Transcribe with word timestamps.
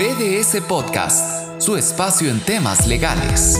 BDS 0.00 0.62
Podcast, 0.66 1.60
su 1.60 1.76
espacio 1.76 2.30
en 2.30 2.40
temas 2.40 2.86
legales. 2.86 3.58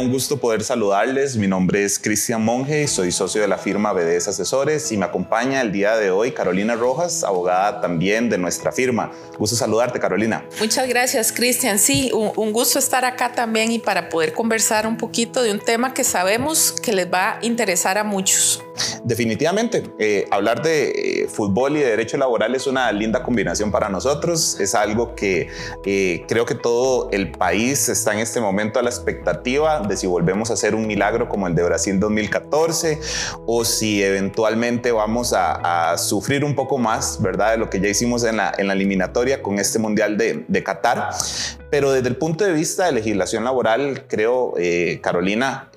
un 0.00 0.10
gusto 0.10 0.38
poder 0.38 0.64
saludarles. 0.64 1.36
Mi 1.36 1.46
nombre 1.46 1.84
es 1.84 1.98
Cristian 1.98 2.42
Monge 2.42 2.82
y 2.82 2.86
soy 2.86 3.12
socio 3.12 3.42
de 3.42 3.48
la 3.48 3.58
firma 3.58 3.92
BDS 3.92 4.28
Asesores 4.28 4.90
y 4.92 4.96
me 4.96 5.04
acompaña 5.04 5.60
el 5.60 5.72
día 5.72 5.96
de 5.96 6.10
hoy 6.10 6.32
Carolina 6.32 6.74
Rojas, 6.74 7.22
abogada 7.22 7.80
también 7.80 8.30
de 8.30 8.38
nuestra 8.38 8.72
firma. 8.72 9.12
Gusto 9.38 9.56
saludarte, 9.56 10.00
Carolina. 10.00 10.46
Muchas 10.58 10.88
gracias, 10.88 11.32
Cristian. 11.32 11.78
Sí, 11.78 12.10
un, 12.12 12.52
gusto 12.52 12.78
estar 12.78 13.04
acá 13.04 13.32
también 13.32 13.72
y 13.72 13.78
para 13.78 14.08
poder 14.08 14.32
conversar 14.32 14.86
un 14.86 14.96
poquito 14.96 15.42
de 15.42 15.52
un 15.52 15.60
tema 15.60 15.92
que 15.92 16.02
sabemos 16.02 16.72
que 16.72 16.92
les 16.92 17.12
va 17.12 17.38
a 17.38 17.44
interesar 17.44 17.98
a 17.98 18.04
muchos. 18.04 18.62
Definitivamente, 19.04 19.82
eh, 19.98 20.26
hablar 20.30 20.62
de 20.62 20.90
eh, 20.90 21.28
fútbol 21.28 21.76
y 21.76 21.80
de 21.80 21.90
derecho 21.90 22.16
laboral 22.16 22.54
es 22.54 22.66
una 22.66 22.90
linda 22.92 23.22
combinación 23.22 23.70
para 23.70 23.88
nosotros. 23.88 24.58
Es 24.60 24.74
algo 24.74 25.14
que 25.14 25.48
eh, 25.84 26.24
creo 26.28 26.44
que 26.44 26.54
todo 26.54 27.08
el 27.12 27.32
país 27.32 27.88
está 27.88 28.12
en 28.12 28.20
este 28.20 28.40
momento 28.40 28.78
a 28.78 28.82
la 28.82 28.90
expectativa 28.90 29.80
de 29.80 29.96
si 29.96 30.06
volvemos 30.06 30.50
a 30.50 30.54
hacer 30.54 30.74
un 30.74 30.86
milagro 30.86 31.28
como 31.28 31.46
el 31.46 31.54
de 31.54 31.62
Brasil 31.62 31.98
2014 31.98 33.00
o 33.46 33.64
si 33.64 34.02
eventualmente 34.02 34.92
vamos 34.92 35.32
a, 35.36 35.96
sufrir 35.96 36.44
un 36.44 36.54
poco 36.54 36.78
más, 36.78 37.20
¿verdad? 37.20 37.52
De 37.52 37.56
lo 37.56 37.70
que 37.70 37.80
ya 37.80 37.88
hicimos 37.88 38.24
en 38.24 38.36
la, 38.36 38.50
eliminatoria 38.50 39.42
con 39.42 39.58
este 39.58 39.78
Mundial 39.78 40.16
de, 40.16 40.44
de 40.46 40.62
Qatar. 40.62 41.10
Pero 41.70 41.92
desde 41.92 42.08
el 42.08 42.16
punto 42.16 42.44
de 42.44 42.52
vista 42.52 42.86
de 42.86 42.92
legislación 42.92 43.44
laboral, 43.44 44.04
creo, 44.08 44.54
Carolina, 45.00 45.70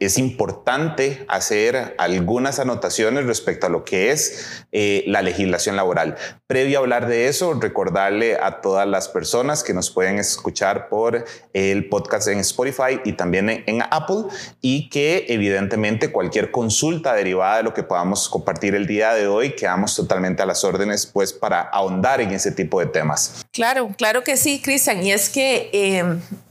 es 0.00 0.16
importante 0.16 1.24
hacer 1.28 1.94
algunas 1.98 2.58
anotaciones 2.58 3.26
respecto 3.26 3.66
a 3.66 3.70
lo 3.70 3.84
que 3.84 4.10
es 4.10 4.64
eh, 4.72 5.04
la 5.06 5.20
legislación 5.20 5.76
laboral. 5.76 6.16
Previo 6.46 6.78
a 6.78 6.80
hablar 6.80 7.06
de 7.06 7.28
eso, 7.28 7.52
recordarle 7.54 8.38
a 8.42 8.62
todas 8.62 8.88
las 8.88 9.08
personas 9.08 9.62
que 9.62 9.74
nos 9.74 9.90
pueden 9.90 10.18
escuchar 10.18 10.88
por 10.88 11.24
el 11.52 11.88
podcast 11.88 12.28
en 12.28 12.38
Spotify 12.38 13.00
y 13.04 13.12
también 13.12 13.62
en, 13.66 13.80
Apple 13.90 14.24
y 14.60 14.88
que 14.88 15.26
evidentemente 15.28 16.12
cualquier 16.12 16.50
consulta 16.50 17.14
derivada 17.14 17.58
de 17.58 17.62
lo 17.62 17.74
que 17.74 17.82
podamos 17.82 18.28
compartir 18.28 18.74
el 18.74 18.86
día 18.86 19.12
de 19.14 19.26
hoy, 19.26 19.52
quedamos 19.52 19.94
totalmente 19.96 20.42
a 20.42 20.46
las 20.46 20.64
órdenes 20.64 21.06
pues 21.06 21.32
para 21.32 21.60
ahondar 21.60 22.20
en 22.20 22.30
ese 22.30 22.52
tipo 22.52 22.80
de 22.80 22.86
temas. 22.86 23.44
Claro, 23.52 23.90
claro 23.96 24.22
que 24.22 24.36
sí, 24.36 24.60
Cristian. 24.62 25.02
Y 25.02 25.12
es 25.12 25.28
que... 25.28 25.70
Eh, 25.72 26.04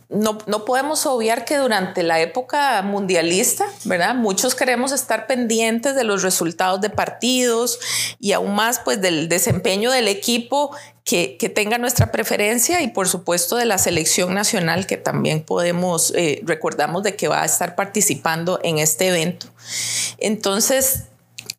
no, 0.09 0.65
podemos 0.65 1.05
obviar 1.05 1.45
que 1.45 1.57
durante 1.57 2.01
la 2.01 2.19
época 2.19 2.81
mundialista, 2.81 3.65
¿verdad? 3.83 4.15
Muchos 4.15 4.55
queremos 4.55 4.91
estar 4.91 5.27
pendientes 5.27 5.95
de 5.95 6.03
los 6.03 6.23
resultados 6.23 6.81
de 6.81 6.89
partidos 6.89 7.79
y 8.19 8.31
aún 8.31 8.55
más 8.55 8.79
pues 8.79 8.99
del 9.01 9.29
desempeño 9.29 9.91
del 9.91 10.07
equipo 10.07 10.75
que, 11.03 11.37
tenga 11.53 11.77
nuestra 11.77 12.11
preferencia 12.11 12.81
y 12.81 12.87
por 12.87 13.07
supuesto 13.07 13.55
de 13.55 13.65
la 13.65 13.77
selección 13.77 14.33
nacional 14.33 14.87
que 14.87 14.97
también 14.97 15.43
podemos, 15.43 16.11
eh, 16.15 16.41
recordamos 16.43 17.03
de 17.03 17.15
que 17.15 17.27
va 17.27 17.43
a 17.43 17.45
estar 17.45 17.75
participando 17.75 18.59
en 18.63 18.79
este 18.79 19.09
evento. 19.09 19.45
Entonces, 20.17 21.03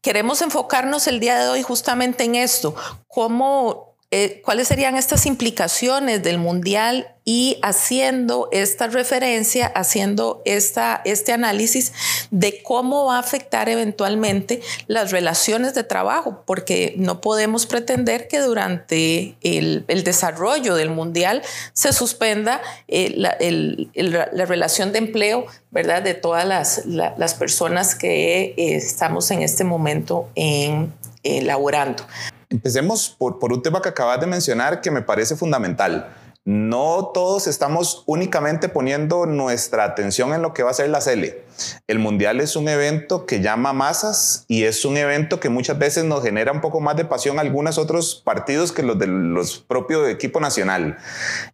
queremos 0.03 0.43
enfocarnos 0.43 1.07
el 1.07 1.21
día 1.21 1.39
de 1.39 1.49
hoy 1.49 1.63
justamente 1.63 2.25
en 2.25 2.35
esto, 2.35 2.75
cómo 3.07 3.90
eh, 4.13 4.43
cuáles 4.45 4.67
serían 4.67 4.97
estas 4.97 5.25
implicaciones 5.25 6.21
del 6.25 6.39
mundial 6.39 7.15
y 7.25 7.59
haciendo 7.63 8.49
esta 8.51 8.89
referencia, 8.89 9.69
haciendo 9.69 10.43
esta, 10.45 11.01
este 11.05 11.33
análisis 11.33 11.93
de 12.33 12.61
cómo 12.65 13.05
va 13.05 13.17
a 13.17 13.19
afectar 13.21 13.69
eventualmente 13.69 14.63
las 14.89 15.13
relaciones 15.13 15.75
de 15.75 15.85
trabajo, 15.85 16.43
porque 16.45 16.95
no 16.97 17.21
podemos 17.21 17.67
pretender 17.67 18.27
que 18.27 18.41
durante 18.41 19.37
el, 19.43 19.85
desarrollo 19.87 20.75
del 20.75 20.91
mundial 20.91 21.43
se 21.73 21.93
suspenda 21.93 22.61
eh, 22.89 23.15
la, 23.15 24.45
relación 24.45 24.91
de 24.91 24.99
empleo, 24.99 25.47
¿verdad? 25.71 26.03
De 26.03 26.15
todas 26.15 26.45
las, 26.85 27.35
personas 27.35 27.95
que 27.95 28.55
eh, 28.57 28.75
estamos 28.75 29.31
en 29.31 29.43
este 29.43 29.63
momento 29.63 30.29
en, 30.35 30.93
elaborando. 31.23 32.05
Empecemos 32.51 33.15
por, 33.17 33.39
por 33.39 33.53
un 33.53 33.63
tema 33.63 33.81
que 33.81 33.89
acabas 33.89 34.21
de 34.21 34.27
mencionar 34.27 34.81
que 34.81 34.91
me 34.91 35.03
parece 35.03 35.37
fundamental. 35.37 36.13
No 36.45 37.11
todos 37.15 37.47
estamos 37.47 38.03
únicamente 38.07 38.69
poniendo 38.69 39.25
nuestra 39.25 39.85
atención 39.85 40.35
en 40.35 40.43
lo 40.43 40.53
que 40.53 40.65
va 40.65 40.71
a 40.71 40.75
ser 40.75 40.89
la 40.89 41.01
CELE. 41.01 41.45
El 41.87 42.01
Mundial 42.01 42.41
es 42.41 42.57
un 42.57 42.67
evento 42.67 43.25
que 43.25 43.41
llama 43.41 43.73
masas 43.73 44.47
y 44.49 44.65
es 44.65 44.85
un 44.85 44.97
evento 44.97 45.39
que 45.39 45.49
muchas 45.49 45.79
veces 45.79 46.05
nos 46.05 46.25
genera 46.25 46.51
un 46.51 46.61
poco 46.61 46.81
más 46.81 46.97
de 46.97 47.05
pasión 47.05 47.39
a 47.39 47.43
algunos 47.43 47.79
otros 47.79 48.23
partidos 48.25 48.73
que 48.73 48.83
los 48.83 48.99
de 48.99 49.07
los 49.07 49.59
propios 49.59 50.09
equipo 50.09 50.41
nacional. 50.41 50.97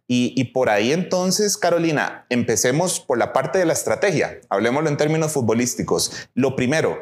Y, 0.07 0.33
y 0.35 0.45
por 0.45 0.69
ahí 0.69 0.93
entonces, 0.93 1.57
Carolina, 1.57 2.25
empecemos 2.29 2.99
por 2.99 3.19
la 3.19 3.33
parte 3.33 3.59
de 3.59 3.65
la 3.65 3.73
estrategia. 3.73 4.39
Hablemoslo 4.49 4.89
en 4.89 4.97
términos 4.97 5.33
futbolísticos. 5.33 6.29
Lo 6.33 6.55
primero, 6.55 6.97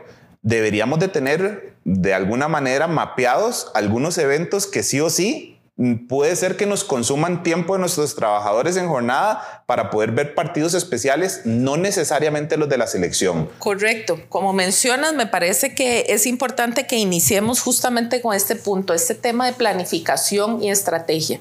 deberíamos 0.45 0.99
de 0.99 1.07
tener 1.07 1.73
de 1.85 2.13
alguna 2.13 2.47
manera 2.47 2.87
mapeados 2.87 3.71
algunos 3.73 4.17
eventos 4.19 4.67
que 4.67 4.83
sí 4.83 5.01
o 5.01 5.09
sí 5.09 5.59
mm, 5.75 6.07
puede 6.07 6.35
ser 6.35 6.55
que 6.55 6.67
nos 6.67 6.83
consuman 6.83 7.41
tiempo 7.41 7.73
de 7.73 7.79
nuestros 7.79 8.15
trabajadores 8.15 8.77
en 8.77 8.87
jornada 8.87 9.63
para 9.65 9.89
poder 9.89 10.11
ver 10.11 10.35
partidos 10.35 10.75
especiales, 10.75 11.41
no 11.45 11.77
necesariamente 11.77 12.57
los 12.57 12.69
de 12.69 12.77
la 12.77 12.85
selección. 12.85 13.49
Correcto. 13.57 14.19
Como 14.29 14.53
mencionas, 14.53 15.15
me 15.15 15.25
parece 15.25 15.73
que 15.73 16.05
es 16.09 16.27
importante 16.27 16.85
que 16.85 16.97
iniciemos 16.97 17.61
justamente 17.61 18.21
con 18.21 18.35
este 18.35 18.55
punto, 18.55 18.93
este 18.93 19.15
tema 19.15 19.47
de 19.47 19.53
planificación 19.53 20.61
y 20.61 20.69
estrategia. 20.69 21.39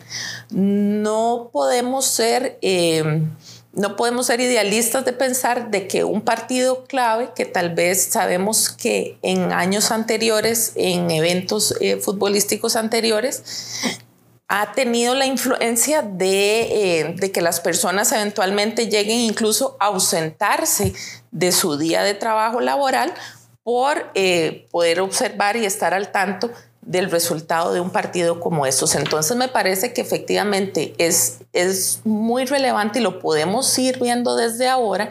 No 0.50 1.50
podemos 1.52 2.06
ser... 2.06 2.58
Eh, 2.62 3.22
no 3.76 3.96
podemos 3.96 4.26
ser 4.26 4.40
idealistas 4.40 5.04
de 5.04 5.12
pensar 5.12 5.70
de 5.70 5.88
que 5.88 6.04
un 6.04 6.22
partido 6.22 6.84
clave, 6.84 7.30
que 7.34 7.44
tal 7.44 7.74
vez 7.74 8.04
sabemos 8.04 8.70
que 8.70 9.18
en 9.22 9.52
años 9.52 9.90
anteriores, 9.90 10.72
en 10.76 11.10
eventos 11.10 11.74
eh, 11.80 11.96
futbolísticos 11.96 12.76
anteriores, 12.76 13.42
ha 14.48 14.72
tenido 14.72 15.14
la 15.14 15.26
influencia 15.26 16.08
eh, 16.20 17.14
de, 17.16 17.32
que 17.32 17.40
las 17.40 17.60
personas 17.60 18.12
eventualmente 18.12 18.88
lleguen 18.88 19.18
incluso 19.20 19.76
a 19.80 19.86
ausentarse 19.86 20.92
de 21.30 21.50
su 21.50 21.76
día 21.76 22.02
de 22.02 22.14
trabajo 22.14 22.60
laboral 22.60 23.12
por 23.62 24.10
eh, 24.14 24.66
poder 24.70 25.00
observar 25.00 25.56
y 25.56 25.64
estar 25.64 25.94
al 25.94 26.12
tanto 26.12 26.50
del 26.86 27.10
resultado 27.10 27.72
de 27.72 27.80
un 27.80 27.90
partido 27.90 28.40
como 28.40 28.66
estos. 28.66 28.94
Entonces 28.94 29.36
me 29.36 29.48
parece 29.48 29.92
que 29.92 30.00
efectivamente 30.00 30.94
es, 30.98 31.38
es 31.52 32.00
muy 32.04 32.44
relevante 32.44 32.98
y 32.98 33.02
lo 33.02 33.18
podemos 33.20 33.78
ir 33.78 33.98
viendo 34.00 34.36
desde 34.36 34.68
ahora 34.68 35.10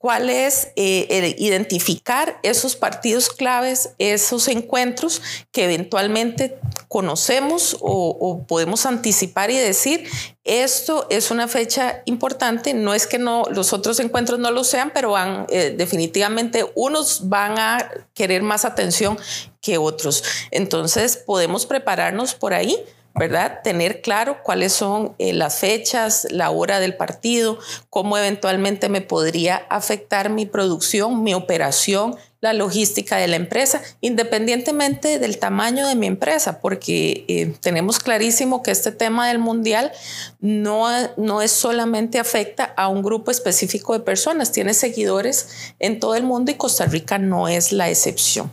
cuál 0.00 0.30
es 0.30 0.68
eh, 0.76 1.34
identificar 1.36 2.40
esos 2.42 2.74
partidos 2.74 3.28
claves, 3.28 3.90
esos 3.98 4.48
encuentros 4.48 5.20
que 5.52 5.64
eventualmente 5.64 6.58
conocemos 6.88 7.76
o, 7.80 8.46
podemos 8.48 8.86
anticipar 8.86 9.50
y 9.50 9.56
decir, 9.56 10.08
esto 10.42 11.06
es 11.10 11.30
una 11.30 11.48
fecha 11.48 12.00
importante, 12.06 12.72
no 12.72 12.94
es 12.94 13.06
que 13.06 13.18
no, 13.18 13.44
los 13.50 13.74
otros 13.74 14.00
encuentros 14.00 14.38
no 14.38 14.50
lo 14.50 14.64
sean, 14.64 14.90
pero 14.94 15.10
van 15.10 15.44
eh, 15.50 15.74
definitivamente, 15.76 16.64
unos 16.74 17.28
van 17.28 17.58
a 17.58 17.90
querer 18.14 18.42
más 18.42 18.64
atención 18.64 19.18
que 19.60 19.76
otros. 19.76 20.24
Entonces 20.50 21.18
podemos 21.18 21.66
prepararnos 21.66 22.32
por 22.32 22.54
ahí 22.54 22.82
¿verdad? 23.20 23.60
Tener 23.62 24.00
claro 24.00 24.38
cuáles 24.42 24.72
son 24.72 25.14
eh, 25.18 25.34
las 25.34 25.58
fechas, 25.58 26.26
la 26.30 26.48
hora 26.48 26.80
del 26.80 26.96
partido, 26.96 27.58
cómo 27.90 28.16
eventualmente 28.16 28.88
me 28.88 29.02
podría 29.02 29.56
afectar 29.68 30.30
mi 30.30 30.46
producción, 30.46 31.22
mi 31.22 31.34
operación, 31.34 32.16
la 32.40 32.54
logística 32.54 33.18
de 33.18 33.28
la 33.28 33.36
empresa, 33.36 33.82
independientemente 34.00 35.18
del 35.18 35.38
tamaño 35.38 35.86
de 35.86 35.96
mi 35.96 36.06
empresa, 36.06 36.62
porque 36.62 37.26
eh, 37.28 37.54
tenemos 37.60 37.98
clarísimo 37.98 38.62
que 38.62 38.70
este 38.70 38.90
tema 38.90 39.28
del 39.28 39.38
mundial 39.38 39.92
no, 40.40 40.88
no 41.18 41.42
es 41.42 41.50
solamente 41.50 42.18
afecta 42.18 42.72
a 42.74 42.88
un 42.88 43.02
grupo 43.02 43.30
específico 43.30 43.92
de 43.92 44.00
personas, 44.00 44.50
tiene 44.50 44.72
seguidores 44.72 45.74
en 45.78 46.00
todo 46.00 46.14
el 46.14 46.22
mundo 46.22 46.52
y 46.52 46.54
Costa 46.54 46.86
Rica 46.86 47.18
no 47.18 47.48
es 47.48 47.70
la 47.70 47.90
excepción. 47.90 48.50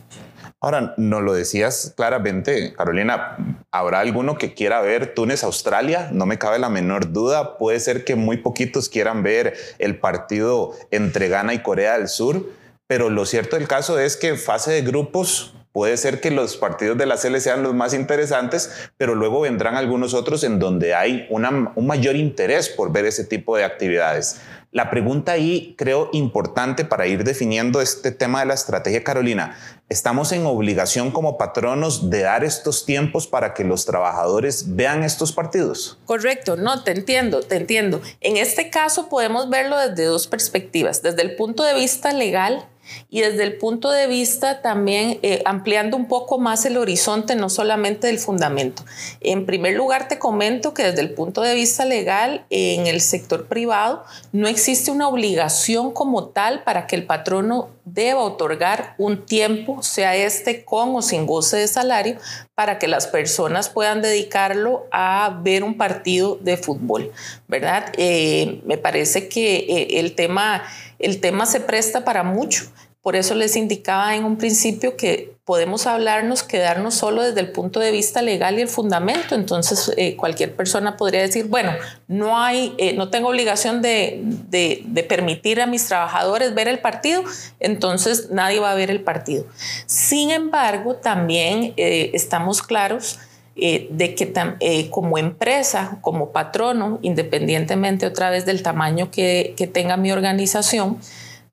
Ahora, 0.60 0.94
no 0.96 1.20
lo 1.20 1.34
decías 1.34 1.94
claramente, 1.96 2.74
Carolina, 2.74 3.36
¿habrá 3.70 4.00
alguno 4.00 4.38
que 4.38 4.54
quiera 4.54 4.80
ver 4.80 5.14
Túnez, 5.14 5.44
Australia? 5.44 6.08
No 6.12 6.26
me 6.26 6.38
cabe 6.38 6.58
la 6.58 6.68
menor 6.68 7.12
duda. 7.12 7.58
Puede 7.58 7.80
ser 7.80 8.04
que 8.04 8.16
muy 8.16 8.38
poquitos 8.38 8.88
quieran 8.88 9.22
ver 9.22 9.54
el 9.78 9.98
partido 9.98 10.72
entre 10.90 11.28
Ghana 11.28 11.54
y 11.54 11.62
Corea 11.62 11.98
del 11.98 12.08
Sur, 12.08 12.46
pero 12.86 13.10
lo 13.10 13.26
cierto 13.26 13.56
del 13.56 13.68
caso 13.68 13.98
es 13.98 14.16
que 14.16 14.28
en 14.28 14.38
fase 14.38 14.72
de 14.72 14.82
grupos 14.82 15.54
puede 15.72 15.96
ser 15.96 16.20
que 16.20 16.30
los 16.30 16.56
partidos 16.56 16.96
de 16.98 17.06
la 17.06 17.16
CL 17.16 17.36
sean 17.38 17.62
los 17.62 17.74
más 17.74 17.94
interesantes, 17.94 18.90
pero 18.96 19.14
luego 19.14 19.42
vendrán 19.42 19.76
algunos 19.76 20.14
otros 20.14 20.42
en 20.42 20.58
donde 20.58 20.94
hay 20.94 21.26
un 21.30 21.86
mayor 21.86 22.16
interés 22.16 22.68
por 22.68 22.90
ver 22.90 23.04
ese 23.04 23.24
tipo 23.24 23.56
de 23.56 23.64
actividades. 23.64 24.40
La 24.70 24.90
pregunta 24.90 25.32
ahí 25.32 25.74
creo 25.78 26.10
importante 26.12 26.84
para 26.84 27.06
ir 27.06 27.24
definiendo 27.24 27.80
este 27.80 28.12
tema 28.12 28.40
de 28.40 28.46
la 28.46 28.54
estrategia, 28.54 29.02
Carolina. 29.02 29.56
¿Estamos 29.88 30.30
en 30.32 30.44
obligación 30.44 31.10
como 31.10 31.38
patronos 31.38 32.10
de 32.10 32.20
dar 32.20 32.44
estos 32.44 32.84
tiempos 32.84 33.26
para 33.26 33.54
que 33.54 33.64
los 33.64 33.86
trabajadores 33.86 34.76
vean 34.76 35.04
estos 35.04 35.32
partidos? 35.32 35.98
Correcto, 36.04 36.56
no, 36.56 36.84
te 36.84 36.90
entiendo, 36.90 37.40
te 37.40 37.56
entiendo. 37.56 38.02
En 38.20 38.36
este 38.36 38.68
caso 38.68 39.08
podemos 39.08 39.48
verlo 39.48 39.78
desde 39.78 40.04
dos 40.04 40.26
perspectivas. 40.26 41.00
Desde 41.00 41.22
el 41.22 41.34
punto 41.36 41.62
de 41.62 41.72
vista 41.72 42.12
legal, 42.12 42.68
y 43.10 43.20
desde 43.20 43.42
el 43.44 43.56
punto 43.56 43.90
de 43.90 44.06
vista 44.06 44.62
también 44.62 45.18
eh, 45.22 45.42
ampliando 45.44 45.96
un 45.96 46.08
poco 46.08 46.38
más 46.38 46.64
el 46.66 46.76
horizonte, 46.76 47.34
no 47.34 47.48
solamente 47.48 48.06
del 48.06 48.18
fundamento. 48.18 48.84
En 49.20 49.46
primer 49.46 49.74
lugar, 49.74 50.08
te 50.08 50.18
comento 50.18 50.74
que 50.74 50.84
desde 50.84 51.00
el 51.00 51.10
punto 51.10 51.42
de 51.42 51.54
vista 51.54 51.84
legal, 51.84 52.44
en 52.50 52.86
el 52.86 53.00
sector 53.00 53.46
privado 53.46 54.04
no 54.32 54.48
existe 54.48 54.90
una 54.90 55.08
obligación 55.08 55.92
como 55.92 56.28
tal 56.28 56.62
para 56.64 56.86
que 56.86 56.96
el 56.96 57.04
patrono 57.04 57.68
deba 57.84 58.22
otorgar 58.22 58.94
un 58.98 59.24
tiempo, 59.24 59.82
sea 59.82 60.14
este 60.14 60.64
con 60.64 60.94
o 60.94 61.02
sin 61.02 61.26
goce 61.26 61.56
de 61.56 61.68
salario, 61.68 62.18
para 62.54 62.78
que 62.78 62.88
las 62.88 63.06
personas 63.06 63.68
puedan 63.68 64.02
dedicarlo 64.02 64.86
a 64.90 65.40
ver 65.42 65.62
un 65.62 65.76
partido 65.76 66.36
de 66.36 66.56
fútbol, 66.56 67.12
¿verdad? 67.48 67.92
Eh, 67.96 68.60
me 68.66 68.78
parece 68.78 69.28
que 69.28 69.56
eh, 69.56 69.98
el 69.98 70.14
tema 70.14 70.62
el 70.98 71.20
tema 71.20 71.46
se 71.46 71.60
presta 71.60 72.04
para 72.04 72.22
mucho. 72.22 72.64
Por 73.02 73.14
eso 73.14 73.34
les 73.34 73.56
indicaba 73.56 74.16
en 74.16 74.24
un 74.24 74.36
principio 74.36 74.96
que 74.96 75.32
podemos 75.44 75.86
hablarnos, 75.86 76.42
quedarnos 76.42 76.94
solo 76.94 77.22
desde 77.22 77.40
el 77.40 77.52
punto 77.52 77.80
de 77.80 77.92
vista 77.92 78.20
legal 78.20 78.58
y 78.58 78.62
el 78.62 78.68
fundamento. 78.68 79.36
Entonces, 79.36 79.92
eh, 79.96 80.16
cualquier 80.16 80.54
persona 80.54 80.96
podría 80.96 81.22
decir, 81.22 81.46
bueno, 81.46 81.72
no, 82.08 82.38
hay, 82.38 82.76
no 82.96 83.08
tengo 83.08 83.28
obligación 83.28 83.80
de, 83.80 84.20
de, 84.22 85.04
permitir 85.08 85.62
a 85.62 85.66
mis 85.66 85.86
trabajadores 85.86 86.54
ver 86.54 86.68
el 86.68 86.80
partido, 86.80 87.22
entonces 87.60 88.30
nadie 88.30 88.58
va 88.58 88.72
a 88.72 88.74
ver 88.74 88.90
el 88.90 89.00
partido. 89.00 89.46
Sin 89.86 90.30
embargo, 90.30 90.96
también 90.96 91.72
estamos 91.76 92.62
claros 92.62 93.20
de 93.58 94.14
que 94.14 94.88
como 94.90 95.18
empresa, 95.18 95.98
como 96.00 96.30
patrono, 96.30 96.98
independientemente 97.02 98.06
otra 98.06 98.30
vez 98.30 98.46
del 98.46 98.62
tamaño 98.62 99.10
que, 99.10 99.54
que 99.56 99.66
tenga 99.66 99.96
mi 99.96 100.12
organización, 100.12 100.98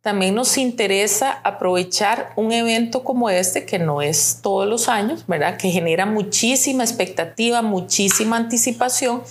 también 0.05 0.35
nos 0.35 0.59
interesa 0.59 1.41
aprovechar 1.43 2.31
un 2.35 2.51
evento 2.51 3.03
como 3.03 3.31
este, 3.31 3.65
que 3.65 3.79
no 3.79 4.03
es 4.03 4.37
todos 4.43 4.67
los 4.67 4.87
años, 4.87 5.25
¿verdad? 5.25 5.57
Que 5.57 5.71
genera 5.71 6.05
muchísima 6.05 6.83
expectativa, 6.83 7.63
muchísima 7.63 8.37
anticipación 8.37 9.23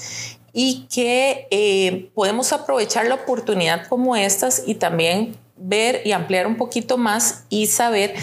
y 0.53 0.89
que 0.93 1.47
eh, 1.53 2.11
podemos 2.13 2.53
aprovechar 2.53 3.07
la 3.07 3.15
oportunidad 3.15 3.87
como 3.87 4.17
estas 4.17 4.65
y 4.67 4.75
también 4.75 5.37
ver 5.57 6.03
y 6.05 6.11
ampliar 6.11 6.49
un 6.49 6.57
poquito 6.57 6.99
más 6.99 7.45
y 7.51 7.69
saber 7.69 8.15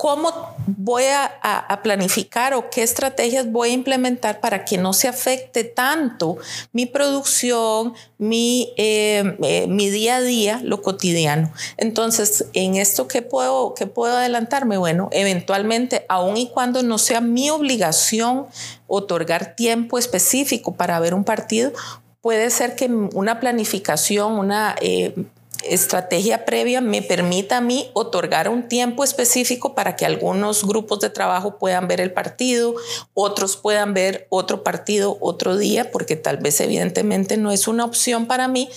cómo 0.00 0.32
voy 0.66 1.04
a, 1.04 1.78
planificar 1.82 2.54
o 2.54 2.70
qué 2.70 2.82
estrategias 2.82 3.52
voy 3.52 3.68
a 3.68 3.72
implementar 3.74 4.40
para 4.40 4.64
que 4.64 4.78
no 4.78 4.94
se 4.94 5.08
afecte 5.08 5.62
tanto 5.62 6.38
mi 6.72 6.86
producción, 6.86 7.92
mi, 8.16 8.72
eh, 8.78 9.36
eh, 9.42 9.66
mi 9.66 9.90
día 9.90 10.16
a 10.16 10.20
día, 10.22 10.60
lo 10.64 10.80
cotidiano. 10.80 11.52
Entonces, 11.76 12.46
en 12.54 12.76
esto, 12.76 13.08
¿qué 13.08 13.20
puedo, 13.20 13.74
qué 13.74 13.86
puedo 13.86 14.16
adelantarme? 14.16 14.78
Bueno, 14.78 15.10
eventualmente, 15.12 16.06
aun 16.08 16.38
y 16.38 16.48
cuando 16.48 16.82
no 16.82 16.96
sea 16.96 17.20
mi 17.20 17.50
obligación 17.50 18.46
otorgar 18.86 19.54
tiempo 19.54 19.98
específico 19.98 20.72
para 20.72 20.98
ver 20.98 21.12
un 21.12 21.24
partido, 21.24 21.72
puede 22.22 22.48
ser 22.48 22.74
que 22.74 22.86
una 22.86 23.38
planificación, 23.38 24.32
una 24.38 24.76
eh, 24.80 25.14
estrategia 25.64 26.44
previa 26.44 26.80
me 26.80 27.02
permita 27.02 27.58
a 27.58 27.60
mí 27.60 27.90
otorgar 27.92 28.48
un 28.48 28.68
tiempo 28.68 29.04
específico 29.04 29.74
para 29.74 29.96
que 29.96 30.06
algunos 30.06 30.64
grupos 30.64 31.00
de 31.00 31.10
trabajo 31.10 31.58
puedan 31.58 31.88
ver 31.88 32.00
el 32.00 32.12
partido, 32.12 32.74
otros 33.14 33.56
puedan 33.56 33.94
ver 33.94 34.26
otro 34.30 34.62
partido 34.62 35.16
otro 35.20 35.56
día, 35.56 35.90
porque 35.90 36.16
tal 36.16 36.38
vez 36.38 36.60
evidentemente 36.60 37.36
no 37.36 37.50
es 37.50 37.68
una 37.68 37.84
opción 37.84 38.26
para 38.26 38.48
mí 38.48 38.68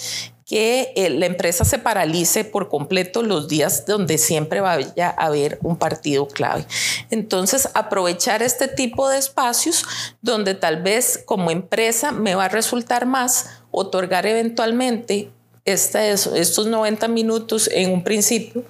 que 0.45 0.91
eh, 0.95 1.09
la 1.09 1.25
empresa 1.25 1.63
se 1.65 1.79
paralice 1.79 2.43
por 2.43 2.69
completo 2.69 3.23
los 3.23 3.47
días 3.47 3.85
donde 3.85 4.17
siempre 4.17 4.61
vaya 4.61 5.09
a 5.09 5.25
haber 5.25 5.57
un 5.61 5.77
partido 5.77 6.27
clave. 6.27 6.65
Entonces, 7.09 7.69
aprovechar 7.73 8.43
este 8.43 8.67
tipo 8.67 9.09
de 9.09 9.17
espacios 9.17 9.85
donde 10.21 10.53
tal 10.53 10.81
vez 10.81 11.21
como 11.25 11.49
empresa 11.49 12.11
me 12.11 12.35
va 12.35 12.45
a 12.45 12.49
resultar 12.49 13.05
más 13.05 13.49
otorgar 13.71 14.25
eventualmente 14.25 15.31
estos 15.65 16.67
90 16.67 17.07
minutos 17.07 17.69
en 17.71 17.91
un 17.91 18.03
principio 18.03 18.65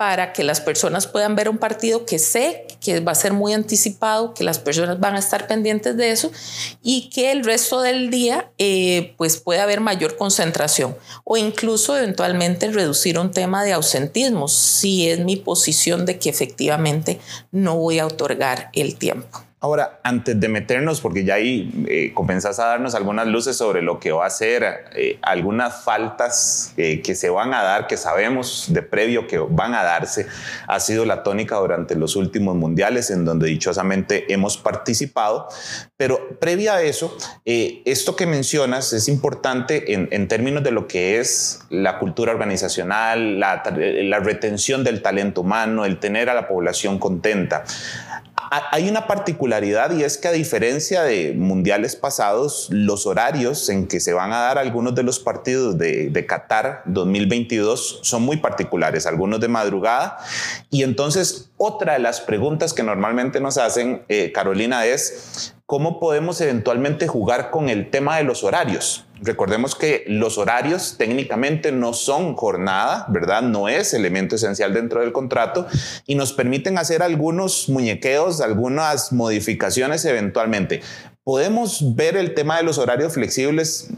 para 0.00 0.32
que 0.32 0.44
las 0.44 0.62
personas 0.62 1.06
puedan 1.06 1.36
ver 1.36 1.50
un 1.50 1.58
partido 1.58 2.06
que 2.06 2.18
sé 2.18 2.66
que 2.80 3.00
va 3.00 3.12
a 3.12 3.14
ser 3.14 3.34
muy 3.34 3.52
anticipado, 3.52 4.32
que 4.32 4.44
las 4.44 4.58
personas 4.58 4.98
van 4.98 5.14
a 5.14 5.18
estar 5.18 5.46
pendientes 5.46 5.94
de 5.94 6.10
eso 6.10 6.32
y 6.82 7.10
que 7.10 7.32
el 7.32 7.44
resto 7.44 7.82
del 7.82 8.08
día 8.08 8.50
eh, 8.56 9.12
pues 9.18 9.36
pueda 9.36 9.64
haber 9.64 9.80
mayor 9.80 10.16
concentración 10.16 10.96
o 11.24 11.36
incluso 11.36 11.98
eventualmente 11.98 12.70
reducir 12.70 13.18
un 13.18 13.30
tema 13.30 13.62
de 13.62 13.74
ausentismo 13.74 14.48
si 14.48 15.10
es 15.10 15.18
mi 15.18 15.36
posición 15.36 16.06
de 16.06 16.18
que 16.18 16.30
efectivamente 16.30 17.20
no 17.50 17.76
voy 17.76 17.98
a 17.98 18.06
otorgar 18.06 18.70
el 18.72 18.96
tiempo. 18.96 19.49
Ahora, 19.62 20.00
antes 20.04 20.40
de 20.40 20.48
meternos, 20.48 21.02
porque 21.02 21.22
ya 21.22 21.34
ahí 21.34 21.70
eh, 21.86 22.12
comenzás 22.14 22.58
a 22.58 22.64
darnos 22.64 22.94
algunas 22.94 23.26
luces 23.26 23.56
sobre 23.56 23.82
lo 23.82 24.00
que 24.00 24.10
va 24.10 24.24
a 24.24 24.30
ser, 24.30 24.86
eh, 24.94 25.18
algunas 25.20 25.84
faltas 25.84 26.72
eh, 26.78 27.02
que 27.02 27.14
se 27.14 27.28
van 27.28 27.52
a 27.52 27.62
dar, 27.62 27.86
que 27.86 27.98
sabemos 27.98 28.68
de 28.70 28.80
previo 28.80 29.26
que 29.26 29.36
van 29.36 29.74
a 29.74 29.82
darse, 29.82 30.26
ha 30.66 30.80
sido 30.80 31.04
la 31.04 31.22
tónica 31.22 31.56
durante 31.56 31.94
los 31.94 32.16
últimos 32.16 32.56
mundiales 32.56 33.10
en 33.10 33.26
donde 33.26 33.48
dichosamente 33.48 34.32
hemos 34.32 34.56
participado. 34.56 35.46
Pero 35.98 36.38
previa 36.38 36.76
a 36.76 36.82
eso, 36.82 37.14
esto 37.44 38.16
que 38.16 38.26
mencionas 38.26 38.94
es 38.94 39.08
importante 39.08 39.92
en, 39.92 40.28
términos 40.28 40.62
de 40.62 40.70
lo 40.70 40.88
que 40.88 41.20
es 41.20 41.60
la 41.68 41.98
cultura 41.98 42.32
organizacional, 42.32 43.38
la 43.38 44.20
retención 44.20 44.84
del 44.84 45.02
talento 45.02 45.42
humano, 45.42 45.84
el 45.84 46.00
tener 46.00 46.30
a 46.30 46.34
la 46.34 46.48
población 46.48 46.98
contenta. 46.98 47.64
Hay 48.50 48.88
una 48.88 49.06
particularidad 49.06 49.92
y 49.92 50.02
es 50.02 50.18
que 50.18 50.28
a 50.28 50.32
diferencia 50.32 51.02
de 51.02 51.34
mundiales 51.36 51.94
pasados, 51.94 52.68
los 52.70 53.06
horarios 53.06 53.68
en 53.68 53.86
que 53.86 54.00
se 54.00 54.12
van 54.12 54.32
a 54.32 54.40
dar 54.40 54.58
algunos 54.58 54.94
de 54.94 55.02
los 55.02 55.20
partidos 55.20 55.78
de, 55.78 56.26
Qatar 56.28 56.82
2022 56.86 58.00
son 58.02 58.22
muy 58.22 58.38
particulares, 58.38 59.06
algunos 59.06 59.40
de 59.40 59.48
madrugada. 59.48 60.18
Y 60.70 60.82
entonces 60.82 61.50
otra 61.56 61.94
de 61.94 61.98
las 61.98 62.20
preguntas 62.20 62.72
que 62.72 62.82
normalmente 62.82 63.40
nos 63.40 63.58
hacen, 63.58 64.02
eh, 64.08 64.32
Carolina, 64.32 64.84
es 64.86 65.54
¿cómo 65.70 66.00
podemos 66.00 66.40
eventualmente 66.40 67.06
jugar 67.06 67.52
con 67.52 67.68
el 67.68 67.90
tema 67.90 68.16
de 68.16 68.24
los 68.24 68.42
horarios? 68.42 69.04
Recordemos 69.22 69.76
que 69.76 70.02
los 70.08 70.36
horarios 70.36 70.96
técnicamente 70.98 71.70
no 71.70 71.92
son 71.92 72.34
jornada, 72.34 73.06
¿verdad? 73.08 73.42
No 73.42 73.68
es 73.68 73.94
elemento 73.94 74.34
esencial 74.34 74.74
dentro 74.74 75.00
del 75.00 75.12
contrato 75.12 75.68
y 76.06 76.16
nos 76.16 76.32
permiten 76.32 76.76
hacer 76.76 77.04
algunos 77.04 77.68
muñequeos, 77.68 78.40
algunas 78.40 79.12
modificaciones 79.12 80.04
eventualmente. 80.04 80.80
Podemos 81.22 81.94
ver 81.94 82.16
el 82.16 82.34
tema 82.34 82.56
de 82.56 82.64
los 82.64 82.78
horarios 82.78 83.12
flexibles. 83.12 83.90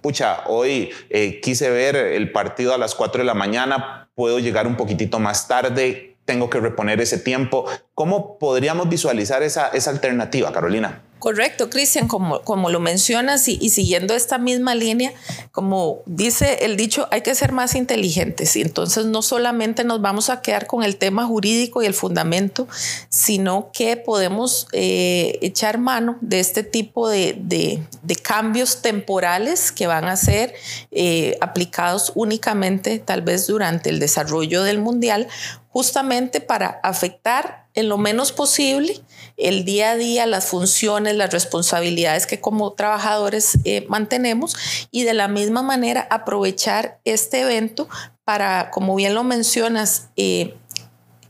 Pucha, 0.00 0.40
hoy 0.48 0.90
eh, 1.08 1.40
quise 1.40 1.70
ver 1.70 1.94
el 1.94 2.32
partido 2.32 2.74
a 2.74 2.78
las 2.78 2.96
4 2.96 3.20
de 3.20 3.26
la 3.26 3.34
mañana, 3.34 4.10
puedo 4.16 4.40
llegar 4.40 4.66
un 4.66 4.76
poquitito 4.76 5.20
más 5.20 5.46
tarde, 5.46 6.16
tengo 6.24 6.50
que 6.50 6.58
reponer 6.58 7.00
ese 7.00 7.18
tiempo. 7.18 7.66
¿Cómo 7.94 8.40
podríamos 8.40 8.88
visualizar 8.88 9.44
esa, 9.44 9.68
esa 9.68 9.90
alternativa, 9.90 10.50
Carolina? 10.50 11.02
Correcto, 11.22 11.70
Cristian, 11.70 12.08
como, 12.08 12.40
como 12.40 12.68
lo 12.68 12.80
mencionas 12.80 13.46
y, 13.46 13.70
siguiendo 13.70 14.12
esta 14.12 14.38
misma 14.38 14.74
línea, 14.74 15.12
como 15.52 16.00
dice 16.04 16.64
el 16.64 16.76
dicho, 16.76 17.06
hay 17.12 17.20
que 17.20 17.36
ser 17.36 17.52
más 17.52 17.76
inteligentes. 17.76 18.56
Y 18.56 18.62
entonces 18.62 19.06
no 19.06 19.22
solamente 19.22 19.84
nos 19.84 20.00
vamos 20.00 20.30
a 20.30 20.42
quedar 20.42 20.66
con 20.66 20.82
el 20.82 20.96
tema 20.96 21.24
jurídico 21.24 21.80
y 21.80 21.86
el 21.86 21.94
fundamento, 21.94 22.66
sino 23.08 23.70
que 23.72 23.96
podemos 23.96 24.66
eh, 24.72 25.38
echar 25.42 25.78
mano 25.78 26.18
de 26.22 26.40
este 26.40 26.64
tipo 26.64 27.08
de, 27.08 27.78
cambios 28.24 28.82
temporales 28.82 29.70
que 29.70 29.86
van 29.86 30.06
a 30.06 30.16
ser 30.16 30.54
eh, 30.90 31.38
aplicados 31.40 32.10
únicamente 32.16 32.98
tal 32.98 33.22
vez 33.22 33.46
durante 33.46 33.90
el 33.90 34.00
desarrollo 34.00 34.64
del 34.64 34.80
mundial, 34.80 35.28
justamente 35.72 36.40
para 36.40 36.80
afectar 36.82 37.66
en 37.74 37.88
lo 37.88 37.96
menos 37.96 38.30
posible 38.32 39.00
el 39.38 39.64
día 39.64 39.92
a 39.92 39.96
día, 39.96 40.26
las 40.26 40.46
funciones, 40.46 41.16
las 41.16 41.32
responsabilidades 41.32 42.26
que 42.26 42.40
como 42.40 42.74
trabajadores 42.74 43.58
eh, 43.64 43.86
mantenemos 43.88 44.54
y 44.90 45.04
de 45.04 45.14
la 45.14 45.28
misma 45.28 45.62
manera 45.62 46.06
aprovechar 46.10 47.00
este 47.04 47.40
evento 47.40 47.88
para, 48.24 48.70
como 48.70 48.94
bien 48.94 49.14
lo 49.14 49.24
mencionas, 49.24 50.08
eh, 50.16 50.54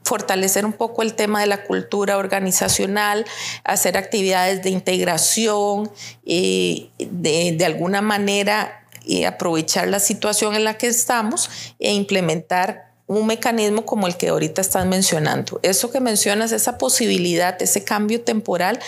fortalecer 0.02 0.66
un 0.66 0.72
poco 0.72 1.02
el 1.02 1.14
tema 1.14 1.40
de 1.40 1.46
la 1.46 1.62
cultura 1.62 2.18
organizacional, 2.18 3.24
hacer 3.62 3.96
actividades 3.96 4.62
de 4.64 4.70
integración, 4.70 5.90
eh, 6.26 6.90
de, 6.98 7.54
de 7.56 7.64
alguna 7.64 8.02
manera 8.02 8.80
aprovechar 9.26 9.88
la 9.88 9.98
situación 9.98 10.54
en 10.54 10.62
la 10.62 10.78
que 10.78 10.86
estamos 10.86 11.50
e 11.80 11.92
implementar 11.92 12.91
un 13.18 13.26
mecanismo 13.26 13.84
como 13.84 14.06
el 14.06 14.16
que 14.16 14.28
ahorita 14.28 14.60
estás 14.60 14.86
mencionando. 14.86 15.60
Eso 15.62 15.90
que 15.90 16.00
mencionas, 16.00 16.52
esa 16.52 16.78
posibilidad, 16.78 17.60
ese 17.60 17.84
cambio 17.84 18.22
temporal, 18.22 18.78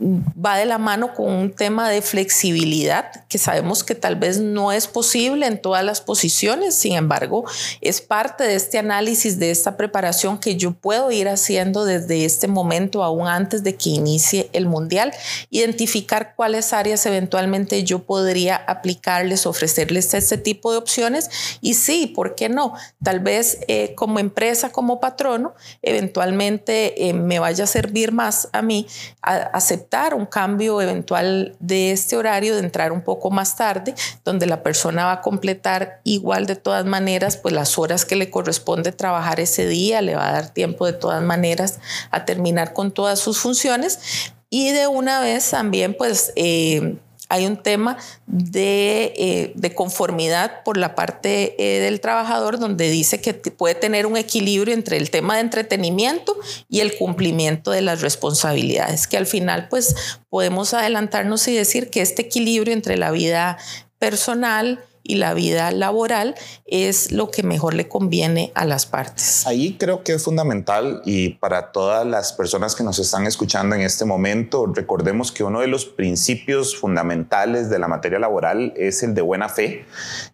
va 0.00 0.56
de 0.56 0.64
la 0.66 0.78
mano 0.78 1.14
con 1.14 1.30
un 1.30 1.52
tema 1.52 1.88
de 1.88 2.02
flexibilidad 2.02 3.24
que 3.28 3.38
sabemos 3.38 3.84
que 3.84 3.94
tal 3.94 4.16
vez 4.16 4.38
no 4.38 4.72
es 4.72 4.86
posible 4.86 5.46
en 5.46 5.60
todas 5.60 5.84
las 5.84 6.00
posiciones, 6.00 6.74
sin 6.74 6.94
embargo, 6.94 7.44
es 7.80 8.00
parte 8.00 8.44
de 8.44 8.54
este 8.54 8.78
análisis, 8.78 9.38
de 9.38 9.50
esta 9.50 9.76
preparación 9.76 10.38
que 10.38 10.56
yo 10.56 10.72
puedo 10.72 11.10
ir 11.10 11.28
haciendo 11.28 11.84
desde 11.84 12.24
este 12.24 12.48
momento, 12.48 13.02
aún 13.02 13.26
antes 13.26 13.62
de 13.62 13.76
que 13.76 13.90
inicie 13.90 14.50
el 14.52 14.66
mundial, 14.66 15.12
identificar 15.50 16.34
cuáles 16.36 16.72
áreas 16.72 17.06
eventualmente 17.06 17.84
yo 17.84 18.00
podría 18.00 18.56
aplicarles, 18.56 19.46
ofrecerles 19.46 20.12
este 20.14 20.38
tipo 20.38 20.72
de 20.72 20.78
opciones 20.78 21.30
y 21.60 21.74
sí, 21.74 22.06
¿por 22.06 22.34
qué 22.34 22.48
no? 22.48 22.74
Tal 23.02 23.20
vez 23.20 23.58
eh, 23.68 23.94
como 23.94 24.18
empresa, 24.18 24.70
como 24.70 25.00
patrono, 25.00 25.54
eventualmente 25.82 27.08
eh, 27.08 27.12
me 27.12 27.38
vaya 27.38 27.64
a 27.64 27.66
servir 27.68 28.12
más 28.12 28.48
a 28.52 28.62
mí 28.62 28.86
aceptar 29.22 29.83
un 30.14 30.26
cambio 30.26 30.80
eventual 30.80 31.54
de 31.60 31.92
este 31.92 32.16
horario, 32.16 32.54
de 32.54 32.60
entrar 32.60 32.90
un 32.90 33.02
poco 33.02 33.30
más 33.30 33.56
tarde, 33.56 33.94
donde 34.24 34.46
la 34.46 34.64
persona 34.64 35.04
va 35.04 35.12
a 35.12 35.20
completar 35.20 36.00
igual 36.02 36.46
de 36.46 36.56
todas 36.56 36.84
maneras, 36.84 37.36
pues 37.36 37.54
las 37.54 37.78
horas 37.78 38.04
que 38.04 38.16
le 38.16 38.30
corresponde 38.30 38.90
trabajar 38.90 39.38
ese 39.38 39.66
día, 39.68 40.02
le 40.02 40.16
va 40.16 40.28
a 40.28 40.32
dar 40.32 40.48
tiempo 40.50 40.84
de 40.84 40.94
todas 40.94 41.22
maneras 41.22 41.78
a 42.10 42.24
terminar 42.24 42.72
con 42.72 42.90
todas 42.90 43.20
sus 43.20 43.38
funciones. 43.38 44.32
Y 44.50 44.72
de 44.72 44.88
una 44.88 45.20
vez 45.20 45.50
también, 45.50 45.94
pues, 45.96 46.32
eh, 46.34 46.96
hay 47.34 47.46
un 47.46 47.56
tema 47.56 47.98
eh, 48.32 49.52
de, 49.56 49.74
conformidad 49.74 50.62
por 50.62 50.76
la 50.76 50.94
parte 50.94 51.56
eh, 51.58 51.80
del 51.80 52.00
trabajador 52.00 52.60
donde 52.60 52.88
dice 52.90 53.20
que 53.20 53.34
puede 53.34 53.74
tener 53.74 54.06
un 54.06 54.16
equilibrio 54.16 54.72
entre 54.72 54.98
el 54.98 55.10
tema 55.10 55.34
de 55.34 55.40
entretenimiento 55.40 56.36
y 56.68 56.78
el 56.78 56.96
cumplimiento 56.96 57.72
de 57.72 57.82
las 57.82 58.02
responsabilidades, 58.02 59.08
que 59.08 59.16
al 59.16 59.26
final 59.26 59.66
pues 59.68 59.96
podemos 60.30 60.74
adelantarnos 60.74 61.48
y 61.48 61.54
decir 61.56 61.90
que 61.90 62.02
este 62.02 62.22
equilibrio 62.22 62.72
entre 62.72 62.96
la 62.96 63.10
vida 63.10 63.58
personal, 63.98 64.84
y 65.04 65.16
la 65.16 65.34
vida 65.34 65.70
laboral 65.70 66.34
es 66.66 67.12
lo 67.12 67.30
que 67.30 67.42
mejor 67.42 67.74
le 67.74 67.86
conviene 67.88 68.50
a 68.54 68.64
las 68.64 68.86
partes. 68.86 69.46
Ahí 69.46 69.76
creo 69.78 70.02
que 70.02 70.14
es 70.14 70.24
fundamental 70.24 71.02
y 71.04 71.30
para 71.34 71.70
todas 71.70 72.06
las 72.06 72.32
personas 72.32 72.74
que 72.74 72.82
nos 72.82 72.98
están 72.98 73.26
escuchando 73.26 73.76
en 73.76 73.82
este 73.82 74.06
momento, 74.06 74.66
recordemos 74.66 75.30
que 75.30 75.44
uno 75.44 75.60
de 75.60 75.68
los 75.68 75.84
principios 75.84 76.74
fundamentales 76.76 77.68
de 77.68 77.78
la 77.78 77.86
materia 77.86 78.18
laboral 78.18 78.72
es 78.76 79.02
el 79.02 79.14
de 79.14 79.20
buena 79.20 79.48
fe 79.48 79.84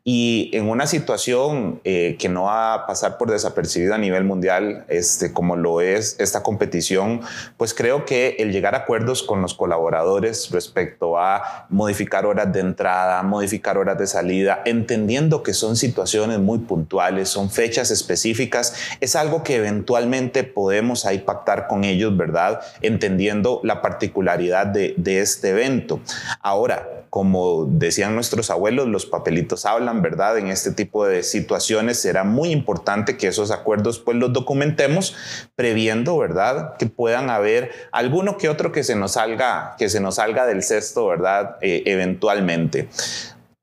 y 0.04 0.50
en 0.54 0.68
una 0.68 0.86
situación 0.86 1.80
eh, 1.84 2.16
que 2.18 2.28
no 2.28 2.44
va 2.44 2.74
a 2.74 2.86
pasar 2.86 3.18
por 3.18 3.30
desapercibida 3.30 3.96
a 3.96 3.98
nivel 3.98 4.24
mundial, 4.24 4.84
este, 4.88 5.32
como 5.32 5.56
lo 5.56 5.80
es 5.80 6.16
esta 6.20 6.42
competición, 6.42 7.20
pues 7.56 7.74
creo 7.74 8.04
que 8.04 8.36
el 8.38 8.52
llegar 8.52 8.74
a 8.74 8.78
acuerdos 8.78 9.22
con 9.24 9.42
los 9.42 9.54
colaboradores 9.54 10.50
respecto 10.50 11.18
a 11.18 11.66
modificar 11.68 12.24
horas 12.26 12.52
de 12.52 12.60
entrada, 12.60 13.22
modificar 13.22 13.76
horas 13.76 13.98
de 13.98 14.06
salida, 14.06 14.59
entendiendo 14.64 15.42
que 15.42 15.54
son 15.54 15.76
situaciones 15.76 16.38
muy 16.38 16.58
puntuales, 16.58 17.28
son 17.28 17.50
fechas 17.50 17.90
específicas, 17.90 18.74
es 19.00 19.16
algo 19.16 19.42
que 19.42 19.56
eventualmente 19.56 20.44
podemos 20.44 21.06
ahí 21.06 21.18
pactar 21.18 21.66
con 21.68 21.84
ellos, 21.84 22.16
¿verdad? 22.16 22.60
Entendiendo 22.82 23.60
la 23.64 23.82
particularidad 23.82 24.66
de, 24.66 25.20
este 25.20 25.50
evento. 25.50 26.00
Ahora, 26.40 26.88
como 27.10 27.66
decían 27.66 28.14
nuestros 28.14 28.50
abuelos, 28.50 28.86
los 28.86 29.04
papelitos 29.04 29.66
hablan, 29.66 30.02
¿verdad? 30.02 30.38
En 30.38 30.46
este 30.46 30.70
tipo 30.70 31.04
de 31.04 31.24
situaciones 31.24 31.98
será 31.98 32.22
muy 32.22 32.50
importante 32.50 33.16
que 33.16 33.26
esos 33.26 33.50
acuerdos 33.50 33.98
pues 33.98 34.16
los 34.16 34.32
documentemos 34.32 35.16
previendo, 35.56 36.16
¿verdad? 36.16 36.76
Que 36.78 36.86
puedan 36.86 37.28
haber 37.28 37.72
alguno 37.90 38.38
que 38.38 38.48
otro 38.48 38.70
que 38.70 38.84
se 38.84 38.94
nos 38.94 39.12
salga, 39.12 39.74
que 39.78 39.88
se 39.88 40.00
nos 40.00 40.16
salga 40.16 40.46
del 40.46 40.62
cesto, 40.62 41.06
¿verdad? 41.06 41.56
Eh, 41.60 41.82
eventualmente. 41.86 42.88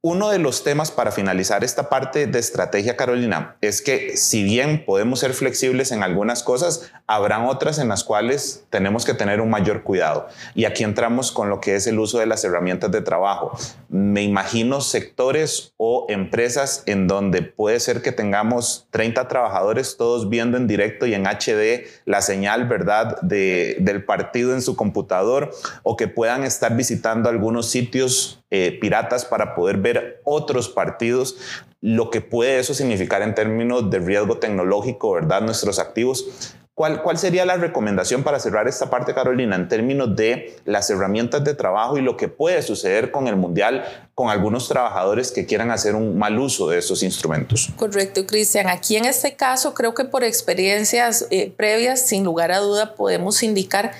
Uno 0.09 0.29
de 0.29 0.39
los 0.39 0.63
temas 0.63 0.89
para 0.89 1.11
finalizar 1.11 1.65
esta 1.65 1.89
parte 1.89 2.27
de 2.27 2.39
estrategia, 2.39 2.95
Carolina, 2.95 3.57
es 3.59 3.81
que 3.81 4.15
si 4.15 4.41
bien 4.41 4.85
podemos 4.85 5.19
ser 5.19 5.33
flexibles 5.33 5.91
en 5.91 6.01
algunas 6.01 6.43
cosas, 6.43 6.89
habrán 7.07 7.43
otras 7.43 7.77
en 7.77 7.89
las 7.89 8.05
cuales 8.05 8.63
tenemos 8.69 9.03
que 9.03 9.13
tener 9.13 9.41
un 9.41 9.49
mayor 9.49 9.83
cuidado. 9.83 10.29
Y 10.55 10.63
aquí 10.63 10.85
entramos 10.85 11.33
con 11.33 11.49
lo 11.49 11.59
que 11.59 11.75
es 11.75 11.87
el 11.87 11.99
uso 11.99 12.19
de 12.19 12.25
las 12.25 12.45
herramientas 12.45 12.89
de 12.89 13.01
trabajo. 13.01 13.51
Me 13.89 14.23
imagino 14.23 14.79
sectores 14.79 15.73
o 15.75 16.05
empresas 16.07 16.83
en 16.85 17.07
donde 17.07 17.41
puede 17.41 17.81
ser 17.81 18.01
que 18.01 18.13
tengamos 18.13 18.87
30 18.91 19.27
trabajadores 19.27 19.97
todos 19.97 20.29
viendo 20.29 20.55
en 20.55 20.67
directo 20.67 21.05
y 21.05 21.15
en 21.15 21.25
HD 21.25 21.85
la 22.05 22.21
señal, 22.21 22.65
¿verdad?, 22.69 23.19
del 23.23 24.05
partido 24.05 24.53
en 24.53 24.61
su 24.61 24.77
computador 24.77 25.51
o 25.83 25.97
que 25.97 26.07
puedan 26.07 26.45
estar 26.45 26.77
visitando 26.77 27.27
algunos 27.27 27.69
sitios 27.69 28.41
eh, 28.49 28.77
piratas 28.79 29.25
para 29.25 29.55
poder 29.55 29.75
ver 29.75 29.96
otros 30.23 30.69
partidos, 30.69 31.37
lo 31.81 32.09
que 32.09 32.21
puede 32.21 32.59
eso 32.59 32.73
significar 32.73 33.21
en 33.21 33.35
términos 33.35 33.89
de 33.89 33.99
riesgo 33.99 34.37
tecnológico, 34.37 35.11
¿verdad? 35.13 35.41
Nuestros 35.41 35.79
activos. 35.79 36.53
¿Cuál, 36.73 37.01
¿Cuál 37.01 37.17
sería 37.17 37.43
la 37.43 37.57
recomendación 37.57 38.21
para 38.21 38.39
cerrar 38.39 38.67
esta 38.67 38.91
parte, 38.91 39.15
Carolina, 39.15 39.55
en 39.55 39.67
términos 39.67 40.15
de 40.15 40.55
las 40.65 40.87
herramientas 40.91 41.43
de 41.43 41.55
trabajo 41.55 41.97
y 41.97 42.01
lo 42.01 42.17
que 42.17 42.27
puede 42.27 42.61
suceder 42.61 43.09
con 43.09 43.27
el 43.27 43.35
Mundial 43.35 43.83
con 44.13 44.29
algunos 44.29 44.67
trabajadores 44.67 45.31
que 45.31 45.47
quieran 45.47 45.71
hacer 45.71 45.95
un 45.95 46.19
mal 46.19 46.37
uso 46.37 46.69
de 46.69 46.77
esos 46.77 47.01
instrumentos? 47.01 47.69
Correcto, 47.77 48.27
Cristian. 48.27 48.67
Aquí 48.67 48.95
en 48.95 49.05
este 49.05 49.35
caso, 49.35 49.73
creo 49.73 49.95
que 49.95 50.05
por 50.05 50.23
experiencias 50.23 51.25
eh, 51.31 51.51
previas, 51.55 52.05
sin 52.05 52.23
lugar 52.23 52.51
a 52.51 52.59
duda, 52.59 52.93
podemos 52.93 53.41
indicar 53.41 53.93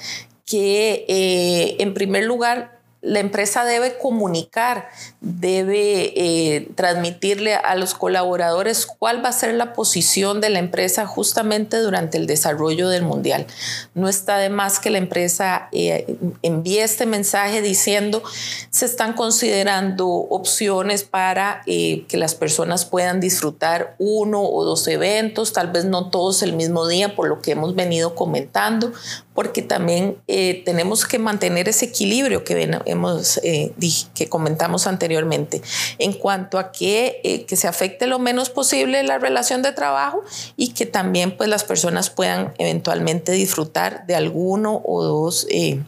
que, 0.46 1.06
eh, 1.08 1.78
en 1.80 1.96
primer 1.96 2.26
lugar, 2.26 2.77
la 3.08 3.20
empresa 3.20 3.64
debe 3.64 3.98
comunicar, 3.98 4.90
debe 5.22 6.14
eh, 6.16 6.68
transmitirle 6.76 7.56
a 7.56 7.76
los 7.76 7.94
colaboradores 7.94 8.86
cuál 8.86 9.24
va 9.24 9.30
a 9.30 9.34
ser 9.34 9.54
la 9.54 9.74
posición 9.74 10.42
de 10.42 10.50
la 10.50 10.60
empresa 10.60 11.06
justamente 11.06 11.78
durante 11.78 12.18
el 12.18 12.28
desarrollo 12.28 12.90
del 12.90 13.04
mundial. 13.04 13.48
No 13.96 14.10
está 14.10 14.38
de 14.38 14.50
más 14.50 14.80
que 14.80 14.90
la 14.90 14.98
empresa 14.98 15.70
eh, 15.72 16.18
envíe 16.42 16.80
este 16.80 17.06
mensaje 17.06 17.62
diciendo 17.62 18.22
se 18.70 18.86
están 18.86 19.14
considerando 19.14 20.08
opciones 20.08 21.04
para 21.04 21.62
eh, 21.66 22.06
que 22.10 22.18
las 22.18 22.36
personas 22.36 22.84
puedan 22.84 23.22
disfrutar 23.22 23.96
uno 24.00 24.44
o 24.44 24.66
dos 24.66 24.88
eventos, 24.88 25.54
tal 25.54 25.72
vez 25.72 25.86
no 25.86 26.10
todos 26.10 26.44
el 26.44 26.54
mismo 26.54 26.88
día, 26.88 27.16
por 27.16 27.30
lo 27.30 27.42
que 27.42 27.52
hemos 27.52 27.74
venido 27.74 28.16
comentando, 28.16 28.92
porque 29.38 29.62
también 29.62 30.18
tenemos 30.66 31.06
que 31.06 31.20
mantener 31.20 31.70
ese 31.70 31.86
equilibrio 31.86 32.44
que 32.44 32.72
hemos, 32.86 33.40
eh, 33.44 33.72
que 34.16 34.30
comentamos 34.30 34.88
anteriormente, 34.88 35.62
en 36.00 36.14
cuanto 36.14 36.58
a 36.58 36.72
que, 36.72 37.22
eh, 37.24 37.46
que 37.46 37.56
se 37.56 37.68
afecte 37.68 38.08
lo 38.08 38.18
menos 38.18 38.50
posible 38.50 39.04
la 39.04 39.20
relación 39.20 39.62
de 39.62 39.74
trabajo 39.74 40.24
y 40.56 40.70
que 40.70 40.88
también 40.88 41.38
pues, 41.38 41.50
las 41.50 41.64
personas 41.64 42.10
puedan 42.10 42.56
eventualmente 42.58 43.32
disfrutar 43.32 44.08
de 44.08 44.16
alguno 44.16 44.82
o 44.84 45.04
dos 45.04 45.46
eh, 45.52 45.82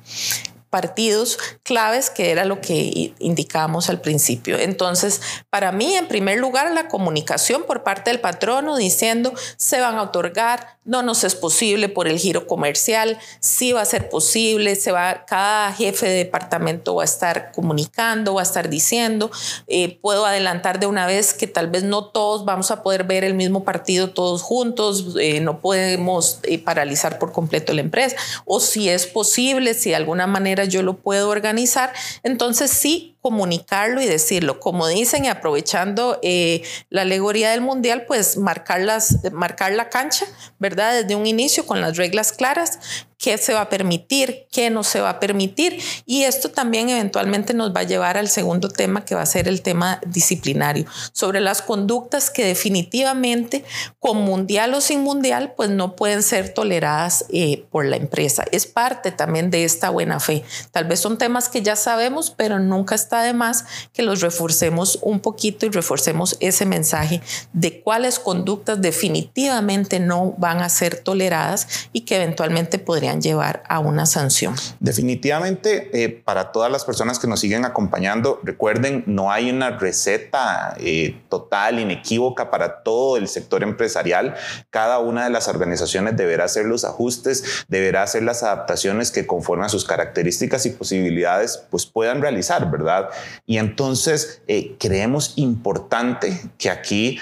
partidos 0.69 1.37
claves, 1.63 2.09
que 2.09 2.31
era 2.31 2.45
lo 2.45 2.61
que 2.61 3.13
indicábamos 3.19 3.89
al 3.89 4.01
principio. 4.01 4.57
Entonces, 4.57 5.21
para 5.49 5.71
mí, 5.71 5.95
en 5.95 6.07
primer 6.07 6.39
lugar, 6.39 6.71
la 6.71 6.87
comunicación 6.87 7.63
por 7.63 7.83
parte 7.83 8.09
del 8.11 8.19
patrono 8.19 8.77
diciendo 8.77 9.33
se 9.57 9.79
van 9.79 9.97
a 9.97 10.03
otorgar, 10.03 10.79
no 10.85 11.03
nos 11.03 11.23
es 11.23 11.35
posible 11.35 11.89
por 11.89 12.07
el 12.07 12.17
giro 12.17 12.47
comercial, 12.47 13.17
sí 13.39 13.73
va 13.73 13.81
a 13.81 13.85
ser 13.85 14.09
posible, 14.09 14.75
se 14.75 14.91
va, 14.91 15.25
cada 15.25 15.71
jefe 15.73 16.07
de 16.07 16.15
departamento 16.15 16.95
va 16.95 17.03
a 17.03 17.05
estar 17.05 17.51
comunicando, 17.51 18.35
va 18.35 18.41
a 18.41 18.43
estar 18.43 18.69
diciendo, 18.69 19.29
eh, 19.67 19.99
puedo 20.01 20.25
adelantar 20.25 20.79
de 20.79 20.87
una 20.87 21.05
vez 21.05 21.33
que 21.33 21.47
tal 21.47 21.67
vez 21.67 21.83
no 21.83 22.05
todos 22.05 22.45
vamos 22.45 22.71
a 22.71 22.81
poder 22.81 23.03
ver 23.03 23.23
el 23.23 23.33
mismo 23.33 23.63
partido 23.63 24.11
todos 24.11 24.41
juntos, 24.41 25.15
eh, 25.19 25.39
no 25.39 25.59
podemos 25.59 26.39
eh, 26.43 26.59
paralizar 26.59 27.19
por 27.19 27.31
completo 27.31 27.73
la 27.73 27.81
empresa, 27.81 28.15
o 28.45 28.59
si 28.59 28.89
es 28.89 29.05
posible, 29.05 29.73
si 29.73 29.89
de 29.91 29.95
alguna 29.95 30.27
manera 30.27 30.58
yo 30.65 30.83
lo 30.83 30.97
puedo 30.97 31.29
organizar, 31.29 31.93
entonces 32.23 32.71
sí 32.71 33.17
comunicarlo 33.21 34.01
y 34.01 34.05
decirlo. 34.05 34.59
Como 34.59 34.87
dicen, 34.87 35.25
y 35.25 35.27
aprovechando 35.27 36.19
eh, 36.21 36.63
la 36.89 37.01
alegoría 37.01 37.51
del 37.51 37.61
mundial, 37.61 38.05
pues 38.07 38.37
marcar, 38.37 38.81
las, 38.81 39.17
marcar 39.33 39.73
la 39.73 39.89
cancha, 39.89 40.25
¿verdad? 40.57 41.01
Desde 41.01 41.15
un 41.15 41.27
inicio 41.27 41.65
con 41.65 41.81
las 41.81 41.97
reglas 41.97 42.31
claras, 42.31 42.79
qué 43.19 43.37
se 43.37 43.53
va 43.53 43.61
a 43.61 43.69
permitir, 43.69 44.47
qué 44.49 44.69
no 44.69 44.83
se 44.83 45.01
va 45.01 45.09
a 45.09 45.19
permitir. 45.19 45.79
Y 46.05 46.23
esto 46.23 46.49
también 46.49 46.89
eventualmente 46.89 47.53
nos 47.53 47.75
va 47.75 47.81
a 47.81 47.83
llevar 47.83 48.17
al 48.17 48.29
segundo 48.29 48.69
tema, 48.69 49.03
que 49.03 49.13
va 49.13 49.21
a 49.21 49.25
ser 49.25 49.47
el 49.49 49.61
tema 49.61 49.99
disciplinario, 50.07 50.85
sobre 51.11 51.41
las 51.41 51.61
conductas 51.61 52.29
que 52.29 52.45
definitivamente, 52.45 53.65
con 53.99 54.17
mundial 54.17 54.73
o 54.73 54.81
sin 54.81 55.01
mundial, 55.01 55.53
pues 55.55 55.69
no 55.69 55.97
pueden 55.97 56.23
ser 56.23 56.53
toleradas 56.53 57.25
eh, 57.29 57.65
por 57.69 57.85
la 57.85 57.97
empresa. 57.97 58.45
Es 58.53 58.65
parte 58.65 59.11
también 59.11 59.51
de 59.51 59.65
esta 59.65 59.89
buena 59.89 60.21
fe. 60.21 60.43
Tal 60.71 60.85
vez 60.85 61.01
son 61.01 61.17
temas 61.17 61.49
que 61.49 61.61
ya 61.61 61.75
sabemos, 61.75 62.31
pero 62.31 62.59
nunca 62.59 62.95
está 62.95 63.21
de 63.21 63.33
más 63.33 63.65
que 63.91 64.01
los 64.01 64.21
reforcemos 64.21 64.97
un 65.01 65.19
poquito 65.19 65.65
y 65.65 65.69
reforcemos 65.69 66.37
ese 66.39 66.65
mensaje 66.65 67.21
de 67.51 67.81
cuáles 67.81 68.17
conductas 68.17 68.81
definitivamente 68.81 69.99
no 69.99 70.35
van 70.37 70.61
a 70.61 70.69
ser 70.69 70.99
toleradas 70.99 71.67
y 71.91 72.01
que 72.01 72.15
eventualmente 72.15 72.79
podrían 72.79 73.08
llevar 73.17 73.63
a 73.67 73.79
una 73.79 74.05
sanción. 74.05 74.55
Definitivamente, 74.79 75.89
eh, 75.93 76.09
para 76.09 76.51
todas 76.51 76.71
las 76.71 76.85
personas 76.85 77.19
que 77.19 77.27
nos 77.27 77.39
siguen 77.39 77.65
acompañando, 77.65 78.39
recuerden, 78.43 79.03
no 79.07 79.31
hay 79.31 79.49
una 79.49 79.71
receta 79.71 80.75
eh, 80.79 81.19
total, 81.29 81.79
inequívoca 81.79 82.51
para 82.51 82.83
todo 82.83 83.17
el 83.17 83.27
sector 83.27 83.63
empresarial. 83.63 84.35
Cada 84.69 84.99
una 84.99 85.23
de 85.23 85.29
las 85.29 85.47
organizaciones 85.47 86.15
deberá 86.15 86.45
hacer 86.45 86.65
los 86.65 86.85
ajustes, 86.85 87.65
deberá 87.67 88.03
hacer 88.03 88.23
las 88.23 88.43
adaptaciones 88.43 89.11
que 89.11 89.25
conforme 89.25 89.65
a 89.65 89.69
sus 89.69 89.85
características 89.85 90.65
y 90.65 90.71
posibilidades 90.71 91.63
pues 91.69 91.85
puedan 91.85 92.21
realizar, 92.21 92.69
¿verdad? 92.69 93.09
Y 93.45 93.57
entonces 93.57 94.41
eh, 94.47 94.75
creemos 94.79 95.33
importante 95.37 96.39
que 96.57 96.69
aquí 96.69 97.19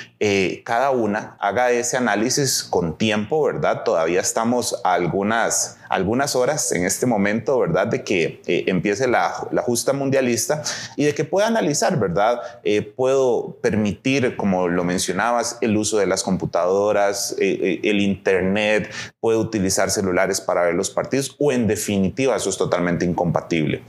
cada 0.64 0.90
una 0.90 1.38
haga 1.40 1.72
ese 1.72 1.96
análisis 1.96 2.64
con 2.64 2.98
tiempo, 2.98 3.44
¿verdad? 3.44 3.84
Todavía 3.84 4.20
estamos 4.20 4.82
a 4.84 4.94
algunas, 4.94 5.77
algunas 5.90 6.36
horas 6.36 6.72
en 6.72 6.86
este 6.86 7.06
momento, 7.06 7.60
¿verdad? 7.60 7.88
De 7.88 8.04
que 8.04 8.42
eh, 8.46 8.64
empiece 8.68 9.08
la, 9.08 9.32
justa 9.66 9.94
mundialista 9.94 10.64
y 10.96 11.06
de 11.06 11.14
que 11.14 11.26
pueda 11.26 11.48
analizar, 11.48 12.00
¿verdad? 12.00 12.40
Eh, 12.64 12.82
puedo 12.82 13.58
permitir, 13.62 14.38
como 14.38 14.68
lo 14.68 14.84
mencionabas, 14.84 15.58
el 15.62 15.76
uso 15.76 15.98
de 15.98 16.06
las 16.06 16.24
computadoras, 16.24 17.36
eh, 17.40 17.80
el 17.84 18.00
Internet, 18.00 18.90
puedo 19.20 19.40
utilizar 19.40 19.90
celulares 19.90 20.40
para 20.40 20.64
ver 20.64 20.76
los 20.76 20.90
partidos 20.90 21.36
o 21.40 21.52
en 21.52 21.68
definitiva 21.68 22.36
eso 22.36 22.50
es 22.50 22.58
totalmente 22.58 23.06
incompatible. 23.06 23.84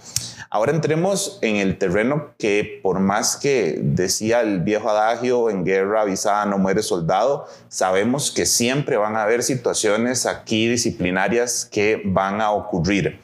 Ahora 0.50 0.72
entremos 0.72 1.38
en 1.42 1.56
el 1.56 1.76
terreno 1.76 2.30
que 2.38 2.80
por 2.82 3.00
más 3.00 3.36
que 3.36 3.78
decía 3.82 4.40
el 4.40 4.60
viejo 4.60 4.88
adagio, 4.88 5.50
en 5.50 5.64
guerra 5.64 6.02
avisada 6.02 6.46
no 6.46 6.56
muere 6.56 6.82
soldado, 6.82 7.46
sabemos 7.68 8.30
que 8.30 8.46
siempre 8.46 8.96
van 8.96 9.16
a 9.16 9.24
haber 9.24 9.42
situaciones 9.42 10.24
aquí 10.24 10.66
disciplinarias 10.66 11.68
que 11.70 12.00
van 12.04 12.40
a 12.40 12.52
ocurrir. 12.52 13.20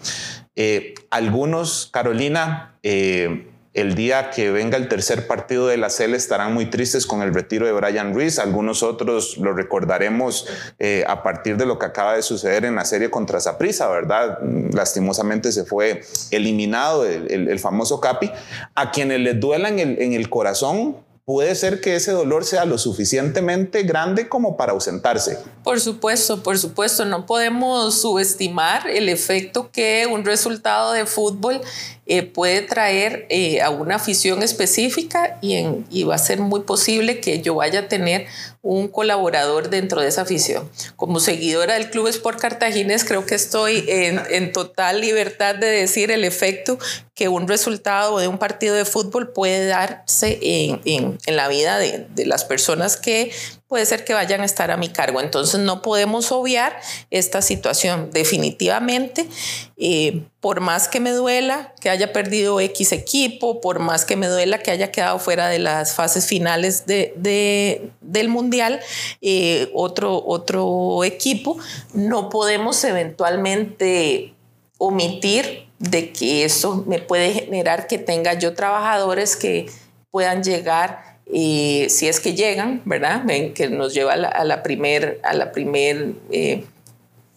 Eh, 0.55 0.95
algunos, 1.11 1.89
Carolina, 1.93 2.77
eh, 2.83 3.54
el 3.75 3.97
día 3.97 4.31
que 4.31 4.53
venga 4.53 4.79
el 4.79 4.89
tercer 4.89 5.27
partido 5.27 5.67
de 5.67 5.77
la 5.77 5.91
CEL 5.91 6.15
estarán 6.15 6.55
muy 6.55 6.67
tristes 6.67 7.07
con 7.07 7.23
el 7.23 7.35
retiro 7.35 7.67
de 7.67 7.73
Brian 7.73 8.15
Ruiz. 8.15 8.39
Algunos 8.39 8.85
otros 8.85 9.37
lo 9.39 9.53
recordaremos 9.53 10.47
eh, 10.79 11.05
a 11.09 11.25
partir 11.25 11.57
de 11.57 11.67
lo 11.67 11.79
que 11.79 11.87
acaba 11.87 12.15
de 12.15 12.23
suceder 12.23 12.65
en 12.65 12.77
la 12.77 12.85
serie 12.85 13.11
contra 13.11 13.41
Saprissa, 13.41 13.89
¿verdad? 13.89 14.39
Lastimosamente 14.73 15.51
se 15.51 15.65
fue 15.65 16.03
eliminado 16.31 17.05
el, 17.05 17.59
famoso 17.59 18.01
Capi. 18.01 18.31
A 18.77 18.93
quienes 18.93 19.21
les 19.21 19.41
duela 19.41 19.69
en 19.69 19.81
el, 19.81 20.01
en 20.01 20.13
el 20.13 20.31
corazón, 20.31 20.97
puede 21.25 21.55
ser 21.55 21.81
que 21.81 21.97
ese 21.97 22.13
dolor 22.13 22.45
sea 22.45 22.67
lo 22.67 22.77
suficientemente 22.77 23.83
grande 23.83 24.29
como 24.29 24.57
para 24.57 24.73
ausentarse. 24.73 25.39
Por 25.63 25.81
supuesto, 25.81 26.43
por 26.43 26.59
supuesto, 26.59 27.05
no 27.07 27.25
podemos 27.25 27.95
subestimar 28.01 28.89
el 28.89 29.09
efecto 29.09 29.71
que 29.71 30.07
un 30.11 30.25
resultado 30.25 30.93
de 30.93 31.07
fútbol 31.07 31.61
eh, 32.07 32.23
puede 32.23 32.61
traer 32.61 33.27
eh, 33.31 33.63
a 33.63 33.71
una 33.71 33.97
afición 33.97 34.43
específica 34.43 35.39
y, 35.41 36.03
va 36.05 36.17
a 36.17 36.19
ser 36.19 36.39
muy 36.39 36.61
posible 36.61 37.19
que 37.21 37.41
yo 37.41 37.55
vaya 37.55 37.81
a 37.81 37.89
tener 37.89 38.27
un 38.61 38.89
colaborador 38.89 39.71
dentro 39.71 40.03
de 40.03 40.09
esa 40.09 40.23
afición. 40.23 40.69
Como 40.97 41.19
seguidora 41.19 41.75
del 41.75 41.91
Club 41.91 42.09
Sport 42.09 42.39
Cartagines, 42.39 43.05
creo 43.05 43.25
que 43.25 43.35
estoy 43.35 43.85
en, 43.89 44.53
total 44.53 45.01
libertad 45.01 45.55
de 45.55 45.67
decir 45.67 46.11
el 46.11 46.25
efecto 46.25 46.79
que 47.15 47.29
un 47.29 47.49
resultado 47.49 48.19
de 48.19 48.29
un 48.29 48.39
partido 48.39 48.75
de 48.75 48.85
fútbol 48.85 49.33
puede 49.33 49.67
darse 49.67 50.39
en, 50.43 51.19
la 51.27 51.49
vida 51.49 51.79
de, 51.79 52.07
las 52.27 52.45
personas 52.45 52.97
que 52.97 53.33
puede 53.67 53.87
ser 53.87 54.05
que 54.05 54.15
vayan 54.15 54.43
a 54.43 54.45
estar 54.45 54.71
a 54.71 54.77
mi 54.77 54.89
cargo. 54.89 55.21
Entonces 55.21 55.61
no 55.61 55.83
podemos 55.83 56.33
obviar 56.33 56.79
esta 57.11 57.43
situación. 57.43 58.11
Definitivamente, 58.13 59.29
eh, 59.77 60.23
por 60.41 60.61
más 60.61 60.89
que 60.89 61.01
me 61.01 61.11
duela 61.11 61.75
que 61.81 61.91
haya 61.91 62.13
perdido 62.13 62.61
X 62.61 62.93
equipo, 62.93 63.61
por 63.61 63.79
más 63.79 64.05
que 64.05 64.17
me 64.17 64.29
duela 64.29 64.59
que 64.59 64.71
haya 64.71 64.93
quedado 64.93 65.19
fuera 65.19 65.49
de 65.49 65.59
las 65.59 65.95
fases 65.95 66.27
finales 66.27 66.87
de, 66.87 67.91
del 68.01 68.29
Mundial, 68.29 68.81
eh, 69.21 69.71
otro, 69.75 70.23
otro 70.25 71.03
equipo, 71.05 71.59
no 71.93 72.29
podemos 72.29 72.83
eventualmente 72.85 74.35
omitir 74.79 75.67
de 75.79 76.13
que 76.13 76.45
eso 76.45 76.85
me 76.87 76.99
puede 76.99 77.33
generar 77.33 77.87
que 77.87 77.99
tenga 77.99 78.35
yo 78.35 78.55
trabajadores 78.55 79.37
que 79.37 79.67
puedan 80.11 80.45
llegar 80.45 81.14
y 81.31 81.87
si 81.89 82.09
es 82.09 82.21
que 82.21 82.35
llegan, 82.35 82.83
¿verdad? 82.85 83.23
Ven 83.25 83.55
que 83.55 83.69
nos 83.69 83.95
lleva 83.95 84.13
a 84.13 84.17
la, 84.17 84.29
a 84.29 84.63
primer, 84.63 85.21
a 85.23 85.33
la 85.35 85.53
primer 85.53 86.13
eh, 86.31 86.65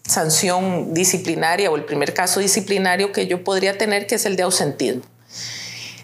sanción 0.04 0.92
disciplinaria 0.94 1.70
o 1.70 1.76
el 1.76 1.84
primer 1.84 2.14
caso 2.14 2.40
disciplinario 2.40 3.12
que 3.12 3.26
yo 3.26 3.44
podría 3.44 3.78
tener, 3.78 4.06
que 4.06 4.16
es 4.16 4.26
el 4.26 4.36
de 4.36 4.42
ausentismo. 4.42 5.02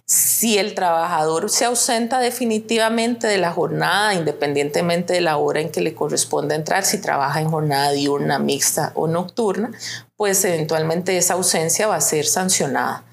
Si 0.06 0.58
el 0.58 0.74
trabajador 0.74 1.48
se 1.48 1.64
ausenta 1.64 2.20
definitivamente 2.20 3.26
de 3.26 3.38
la 3.38 3.52
jornada, 3.52 4.12
independientemente 4.14 5.14
de 5.14 5.22
la 5.22 5.38
hora 5.38 5.60
en 5.60 5.70
que 5.70 5.80
le 5.80 5.94
corresponde 5.94 6.54
entrar, 6.54 6.84
si 6.84 6.98
trabaja 6.98 7.40
en 7.40 7.48
jornada 7.48 7.90
diurna, 7.92 8.38
mixta 8.38 8.92
o 8.94 9.06
nocturna, 9.06 9.72
pues 10.16 10.44
eventualmente 10.44 11.16
esa 11.16 11.34
ausencia 11.34 11.86
va 11.86 11.96
a 11.96 12.02
ser 12.02 12.26
sancionada. 12.26 13.04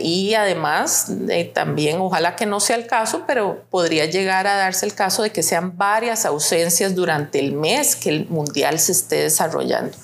Y 0.00 0.34
además, 0.34 1.06
eh, 1.28 1.44
también, 1.44 2.00
ojalá 2.00 2.36
que 2.36 2.46
no 2.46 2.60
sea 2.60 2.76
el 2.76 2.86
caso, 2.86 3.24
pero 3.26 3.64
podría 3.70 4.04
llegar 4.04 4.46
a 4.46 4.56
darse 4.56 4.84
el 4.84 4.94
caso 4.94 5.22
de 5.22 5.30
que 5.30 5.42
sean 5.42 5.76
varias 5.76 6.26
ausencias 6.26 6.94
durante 6.94 7.38
el 7.38 7.52
mes 7.52 7.96
que 7.96 8.10
el 8.10 8.26
mundial 8.28 8.78
se 8.78 8.92
esté 8.92 9.16
desarrollando. 9.16 9.96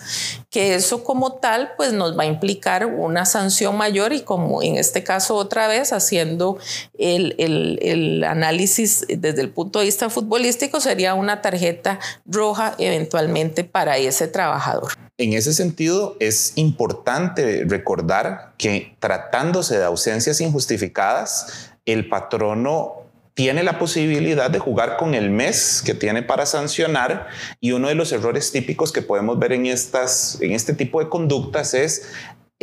Que 0.50 0.74
eso 0.74 1.04
como 1.04 1.35
tal, 1.35 1.72
pues 1.76 1.92
nos 1.92 2.18
va 2.18 2.22
a 2.22 2.26
implicar 2.26 2.87
una 2.87 3.26
sanción 3.26 3.76
mayor 3.76 4.12
y 4.12 4.22
como 4.22 4.62
en 4.62 4.76
este 4.76 5.04
caso 5.04 5.35
otra 5.35 5.68
vez, 5.68 5.92
haciendo 5.92 6.59
el 6.98 8.24
análisis 8.26 9.04
desde 9.09 9.42
el 9.42 9.50
punto 9.50 9.80
de 9.80 9.87
vista 9.87 10.09
futbolístico, 10.09 10.80
sería 10.80 11.14
una 11.14 11.42
tarjeta 11.42 11.98
roja 12.24 12.74
eventualmente 12.78 13.64
para 13.64 13.98
ese 13.98 14.26
trabajador. 14.28 15.03
En 15.16 15.33
ese 15.33 15.55
sentido, 15.55 16.16
es 16.18 16.55
importante 16.57 17.64
recordar 17.68 18.55
que 18.59 18.96
tratándose 18.98 19.79
de 19.79 19.85
ausencias 19.85 20.40
injustificadas, 20.40 21.70
el 21.85 22.09
patrono 22.09 23.05
tiene 23.35 23.62
la 23.62 23.79
posibilidad 23.79 24.50
de 24.50 24.59
jugar 24.59 24.96
con 24.96 25.14
el 25.14 25.31
mes 25.31 25.83
que 25.87 25.94
tiene 25.94 26.22
para 26.22 26.46
sancionar 26.46 27.29
y 27.61 27.72
uno 27.72 27.88
de 27.88 27.94
los 27.94 28.11
errores 28.11 28.50
típicos 28.50 28.92
que 28.92 29.03
podemos 29.03 29.38
ver 29.38 29.53
en, 29.53 29.66
estas, 29.66 30.38
en 30.40 30.53
este 30.53 30.74
tipo 30.74 30.98
de 30.98 31.09
conductas 31.09 31.74
es 31.74 32.09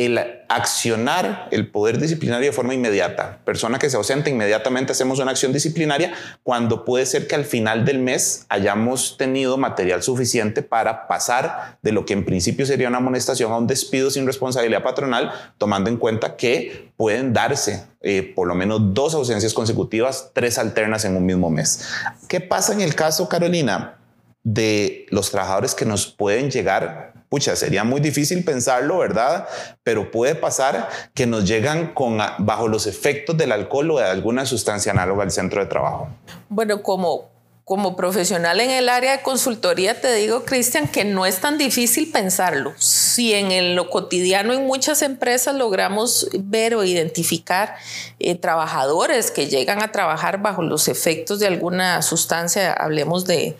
el 0.06 0.18
accionar 0.48 1.48
el 1.50 1.70
poder 1.70 1.98
disciplinario 1.98 2.46
de 2.46 2.52
forma 2.52 2.74
inmediata. 2.74 3.38
Persona 3.44 3.78
que 3.78 3.88
se 3.88 3.96
ausenta, 3.96 4.30
inmediatamente 4.30 4.92
hacemos 4.92 5.18
una 5.18 5.30
acción 5.30 5.52
disciplinaria 5.52 6.12
cuando 6.42 6.84
puede 6.84 7.06
ser 7.06 7.26
que 7.26 7.34
al 7.34 7.44
final 7.44 7.84
del 7.84 7.98
mes 7.98 8.44
hayamos 8.48 9.16
tenido 9.16 9.56
material 9.56 10.02
suficiente 10.02 10.62
para 10.62 11.08
pasar 11.08 11.78
de 11.82 11.92
lo 11.92 12.04
que 12.04 12.12
en 12.12 12.24
principio 12.24 12.66
sería 12.66 12.88
una 12.88 12.98
amonestación 12.98 13.52
a 13.52 13.56
un 13.56 13.66
despido 13.66 14.10
sin 14.10 14.26
responsabilidad 14.26 14.82
patronal, 14.82 15.32
tomando 15.58 15.88
en 15.88 15.96
cuenta 15.96 16.36
que 16.36 16.92
pueden 16.96 17.32
darse 17.32 17.86
eh, 18.02 18.32
por 18.34 18.46
lo 18.48 18.54
menos 18.54 18.94
dos 18.94 19.14
ausencias 19.14 19.54
consecutivas, 19.54 20.30
tres 20.34 20.58
alternas 20.58 21.04
en 21.04 21.16
un 21.16 21.24
mismo 21.24 21.50
mes. 21.50 21.88
¿Qué 22.28 22.40
pasa 22.40 22.72
en 22.72 22.80
el 22.80 22.94
caso, 22.94 23.28
Carolina, 23.28 23.96
de 24.44 25.06
los 25.10 25.30
trabajadores 25.30 25.74
que 25.74 25.84
nos 25.84 26.06
pueden 26.06 26.50
llegar 26.50 27.11
pucha, 27.32 27.56
sería 27.56 27.82
muy 27.82 28.02
difícil 28.02 28.44
pensarlo, 28.44 28.98
¿verdad? 28.98 29.48
Pero 29.82 30.10
puede 30.10 30.34
pasar 30.34 30.90
que 31.14 31.26
nos 31.26 31.48
llegan 31.48 31.94
con, 31.94 32.18
bajo 32.40 32.68
los 32.68 32.86
efectos 32.86 33.38
del 33.38 33.52
alcohol 33.52 33.92
o 33.92 33.98
de 33.98 34.04
alguna 34.04 34.44
sustancia 34.44 34.92
análoga 34.92 35.22
al 35.22 35.30
centro 35.30 35.62
de 35.62 35.66
trabajo. 35.66 36.08
Bueno, 36.50 36.82
como 36.82 37.31
como 37.72 37.96
profesional 37.96 38.60
en 38.60 38.70
el 38.70 38.90
área 38.90 39.16
de 39.16 39.22
consultoría, 39.22 39.98
te 39.98 40.12
digo, 40.12 40.44
Cristian, 40.44 40.88
que 40.88 41.06
no 41.06 41.24
es 41.24 41.40
tan 41.40 41.56
difícil 41.56 42.12
pensarlo. 42.12 42.74
Si 42.76 43.32
en 43.32 43.74
lo 43.74 43.88
cotidiano 43.88 44.52
en 44.52 44.66
muchas 44.66 45.00
empresas 45.00 45.54
logramos 45.54 46.28
ver 46.38 46.74
o 46.74 46.84
identificar 46.84 47.74
eh, 48.18 48.34
trabajadores 48.34 49.30
que 49.30 49.46
llegan 49.46 49.80
a 49.80 49.90
trabajar 49.90 50.42
bajo 50.42 50.60
los 50.60 50.86
efectos 50.86 51.38
de 51.38 51.46
alguna 51.46 52.02
sustancia, 52.02 52.74
hablemos 52.74 53.24
de, 53.24 53.56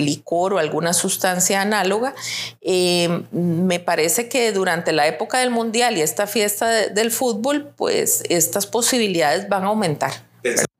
licor 0.00 0.54
o 0.54 0.58
alguna 0.58 0.92
sustancia 0.92 1.60
análoga, 1.60 2.14
eh, 2.60 3.24
me 3.32 3.80
parece 3.80 4.28
que 4.28 4.52
durante 4.52 4.92
la 4.92 5.08
época 5.08 5.38
del 5.38 5.50
Mundial 5.50 5.98
y 5.98 6.02
esta 6.02 6.28
fiesta 6.28 6.68
del 6.68 7.10
fútbol, 7.10 7.72
pues 7.76 8.22
estas 8.28 8.68
posibilidades 8.68 9.48
van 9.48 9.64
a 9.64 9.66
aumentar. 9.66 10.27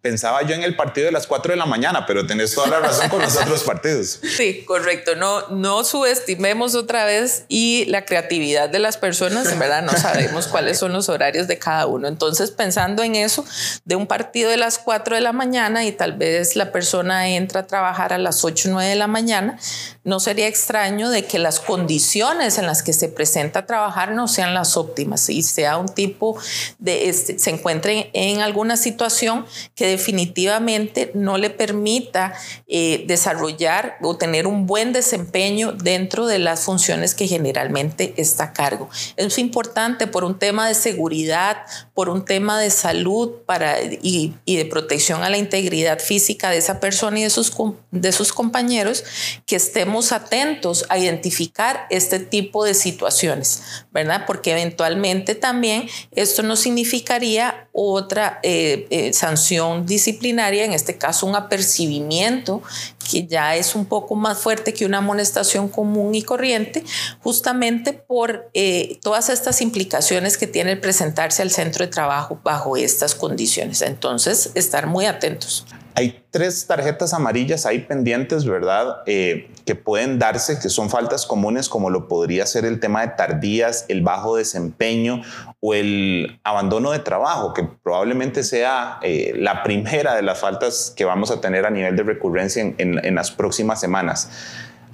Pensaba 0.01 0.43
yo 0.43 0.55
en 0.55 0.63
el 0.63 0.77
partido 0.77 1.07
de 1.07 1.13
las 1.13 1.27
4 1.27 1.55
de 1.55 1.57
la 1.57 1.67
mañana, 1.67 2.07
pero 2.07 2.25
tenés 2.25 2.55
toda 2.55 2.69
la 2.69 2.79
razón 2.79 3.09
con 3.09 3.21
los 3.21 3.37
otros 3.43 3.65
partidos. 3.65 4.21
Sí, 4.37 4.63
correcto. 4.65 5.17
No, 5.17 5.49
no 5.49 5.83
subestimemos 5.83 6.77
otra 6.77 7.05
vez 7.05 7.45
y 7.49 7.85
la 7.87 8.05
creatividad 8.05 8.69
de 8.69 8.79
las 8.79 8.97
personas, 8.97 9.51
en 9.51 9.59
verdad 9.59 9.83
no 9.83 9.93
sabemos 9.93 10.47
cuáles 10.53 10.79
son 10.79 10.93
los 10.93 11.09
horarios 11.09 11.49
de 11.49 11.59
cada 11.59 11.87
uno. 11.87 12.07
Entonces, 12.07 12.53
pensando 12.53 13.03
en 13.03 13.17
eso, 13.17 13.45
de 13.85 13.97
un 13.97 14.07
partido 14.07 14.51
de 14.51 14.57
las 14.57 14.79
4 14.79 15.17
de 15.17 15.21
la 15.21 15.33
mañana 15.33 15.85
y 15.85 15.91
tal 15.91 16.13
vez 16.13 16.55
la 16.55 16.71
persona 16.71 17.29
entra 17.31 17.63
a 17.63 17.67
trabajar 17.67 18.13
a 18.13 18.19
las 18.19 18.45
8 18.45 18.69
o 18.69 18.73
9 18.75 18.91
de 18.91 18.97
la 18.97 19.09
mañana, 19.09 19.59
no 20.05 20.21
sería 20.21 20.47
extraño 20.47 21.11
de 21.11 21.25
que 21.25 21.41
las 21.41 21.59
condiciones 21.59 22.57
en 22.59 22.67
las 22.67 22.85
que 22.85 22.93
se 22.93 23.09
presenta 23.09 23.61
a 23.61 23.67
trabajar 23.67 24.13
no 24.13 24.29
sean 24.29 24.55
las 24.55 24.77
óptimas 24.77 25.29
y 25.29 25.43
sea 25.43 25.77
un 25.77 25.89
tipo 25.89 26.39
de, 26.79 27.09
este, 27.09 27.39
se 27.39 27.51
encuentre 27.51 28.11
en 28.13 28.43
alguna 28.43 28.77
situación 28.77 29.45
que 29.75 29.88
definitivamente 29.89 31.11
no 31.15 31.39
le 31.39 31.51
permita 31.51 32.35
eh, 32.67 33.05
desarrollar 33.07 33.97
o 34.03 34.17
tener 34.17 34.47
un 34.47 34.67
buen 34.67 34.93
desempeño 34.93 35.73
dentro 35.73 36.27
de 36.27 36.39
las 36.39 36.65
funciones 36.65 37.15
que 37.15 37.27
generalmente 37.27 38.15
está 38.17 38.45
a 38.45 38.53
cargo. 38.53 38.89
Es 39.17 39.39
importante 39.39 40.07
por 40.07 40.25
un 40.25 40.39
tema 40.39 40.69
de 40.69 40.75
seguridad, 40.75 41.59
por 41.99 42.11
un 42.11 42.25
tema 42.25 42.61
de 42.61 42.71
salud 42.71 43.39
para, 43.45 43.83
y, 43.83 44.33
de 44.47 44.65
protección 44.67 45.25
a 45.25 45.31
la 45.31 45.37
integridad 45.37 45.99
física 45.99 46.49
de 46.49 46.59
esa 46.59 46.79
persona 46.79 47.19
y 47.19 47.25
de 47.25 47.31
sus, 47.31 47.53
de 47.91 48.13
sus 48.13 48.33
compañeros, 48.33 49.03
que 49.47 49.57
estemos 49.57 50.13
atentos 50.13 50.87
a 50.91 50.99
identificar 50.99 51.89
este 51.91 52.21
tipo 52.21 52.65
de 52.65 52.75
situaciones, 52.75 53.65
¿verdad? 53.91 54.27
Porque 54.29 54.53
eventualmente 54.53 55.35
también 55.35 55.89
esto 56.13 56.45
no 56.45 56.55
significaría 56.55 57.67
otra 57.73 58.39
eh, 58.45 58.87
eh, 58.91 59.13
sanción 59.13 59.85
disciplinaria, 59.85 60.65
en 60.65 60.75
este 60.75 60.99
caso 60.99 61.27
un 61.27 61.35
apercibimiento 61.35 62.63
que 63.09 63.27
ya 63.27 63.57
es 63.57 63.75
un 63.75 63.87
poco 63.87 64.15
más 64.15 64.39
fuerte 64.39 64.75
que 64.75 64.85
una 64.85 64.99
amonestación 64.99 65.69
común 65.69 66.15
y 66.15 66.23
corriente, 66.23 66.85
justamente 67.23 67.93
por 67.93 68.51
eh, 68.55 68.99
todas 69.03 69.29
estas 69.29 69.61
implicaciones 69.63 70.37
que 70.37 70.47
tiene 70.47 70.73
el 70.73 70.81
presentarse 70.81 71.43
al 71.43 71.51
centro 71.51 71.85
de 71.85 71.91
trabajo 71.91 72.41
bajo 72.43 72.77
estas 72.77 73.15
condiciones. 73.15 73.83
Entonces, 73.83 74.51
estar 74.55 74.87
muy 74.87 75.07
atentos. 75.07 75.65
Hay 75.99 76.23
tres 76.31 76.69
tarjetas 76.69 77.13
amarillas 77.13 77.67
ahí 77.67 77.81
pendientes, 77.81 78.45
¿verdad? 78.45 78.99
Eh, 79.07 79.51
que 79.67 79.75
pueden 79.75 80.21
darse, 80.21 80.61
que 80.61 80.69
son 80.69 80.91
faltas 80.91 81.27
comunes, 81.27 81.69
como 81.69 81.91
lo 81.91 82.07
podría 82.07 82.47
ser 82.47 82.65
el 82.67 82.79
tema 82.79 83.01
de 83.01 83.09
tardías, 83.09 83.85
el 83.89 84.03
bajo 84.03 84.37
desempeño 84.37 85.23
o 85.59 85.75
el 85.75 86.39
abandono 86.45 86.93
de 86.93 87.01
trabajo, 87.01 87.53
que 87.53 87.65
probablemente 87.83 88.45
sea 88.45 89.01
eh, 89.03 89.33
la 89.35 89.65
primera 89.65 90.15
de 90.15 90.23
las 90.23 90.39
faltas 90.39 90.93
que 90.97 91.05
vamos 91.05 91.33
a 91.33 91.41
tener 91.41 91.67
a 91.67 91.71
nivel 91.71 91.97
de 91.97 92.05
recurrencia 92.05 92.63
en, 92.63 92.77
en 92.79 93.15
las 93.17 93.33
próximas 93.33 93.81
semanas. 93.81 94.31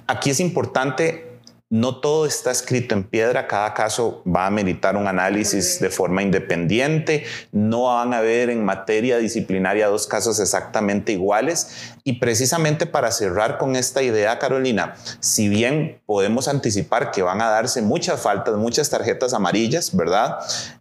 Aquí 0.07 0.31
es 0.31 0.39
importante 0.39 1.34
no 1.71 1.99
todo 1.99 2.27
está 2.27 2.51
escrito 2.51 2.93
en 2.93 3.03
piedra, 3.03 3.47
cada 3.47 3.73
caso 3.73 4.21
va 4.23 4.45
a 4.45 4.51
meritar 4.51 4.95
un 4.95 5.07
análisis 5.07 5.79
de 5.79 5.89
forma 5.89 6.21
independiente, 6.21 7.25
no 7.51 7.85
van 7.85 8.13
a 8.13 8.19
haber 8.19 8.51
en 8.51 8.63
materia 8.63 9.17
disciplinaria 9.17 9.87
dos 9.87 10.05
casos 10.05 10.39
exactamente 10.39 11.11
iguales. 11.11 11.95
Y 12.03 12.19
precisamente 12.19 12.85
para 12.85 13.11
cerrar 13.11 13.57
con 13.57 13.75
esta 13.75 14.03
idea, 14.03 14.37
Carolina, 14.37 14.95
si 15.19 15.49
bien 15.49 15.99
podemos 16.05 16.47
anticipar 16.47 17.09
que 17.09 17.23
van 17.23 17.41
a 17.41 17.49
darse 17.49 17.81
muchas 17.81 18.21
faltas, 18.21 18.55
muchas 18.57 18.91
tarjetas 18.91 19.33
amarillas, 19.33 19.95
¿verdad? 19.95 20.37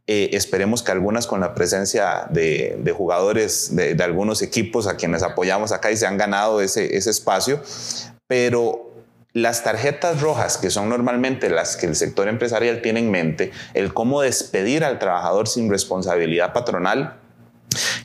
Eh, 0.06 0.30
esperemos 0.32 0.82
que 0.82 0.92
algunas 0.92 1.26
con 1.26 1.40
la 1.40 1.54
presencia 1.54 2.26
de, 2.28 2.94
jugadores 2.94 3.74
de, 3.74 3.96
algunos 4.04 4.42
equipos 4.42 4.86
a 4.86 4.96
quienes 4.96 5.22
apoyamos 5.22 5.72
acá 5.72 5.90
y 5.90 5.96
se 5.96 6.06
han 6.06 6.18
ganado 6.18 6.60
ese, 6.60 6.94
ese 6.94 7.08
espacio, 7.08 7.62
pero 8.28 8.93
las 9.34 9.64
tarjetas 9.64 10.20
rojas, 10.20 10.56
que 10.56 10.70
son 10.70 10.88
normalmente 10.88 11.50
las 11.50 11.76
que 11.76 11.86
el 11.86 11.96
sector 11.96 12.28
empresarial 12.28 12.80
tiene 12.80 13.00
en 13.00 13.10
mente, 13.10 13.50
el 13.74 13.92
cómo 13.92 14.22
despedir 14.22 14.84
al 14.84 15.00
trabajador 15.00 15.48
sin 15.48 15.68
responsabilidad 15.68 16.52
patronal, 16.52 17.18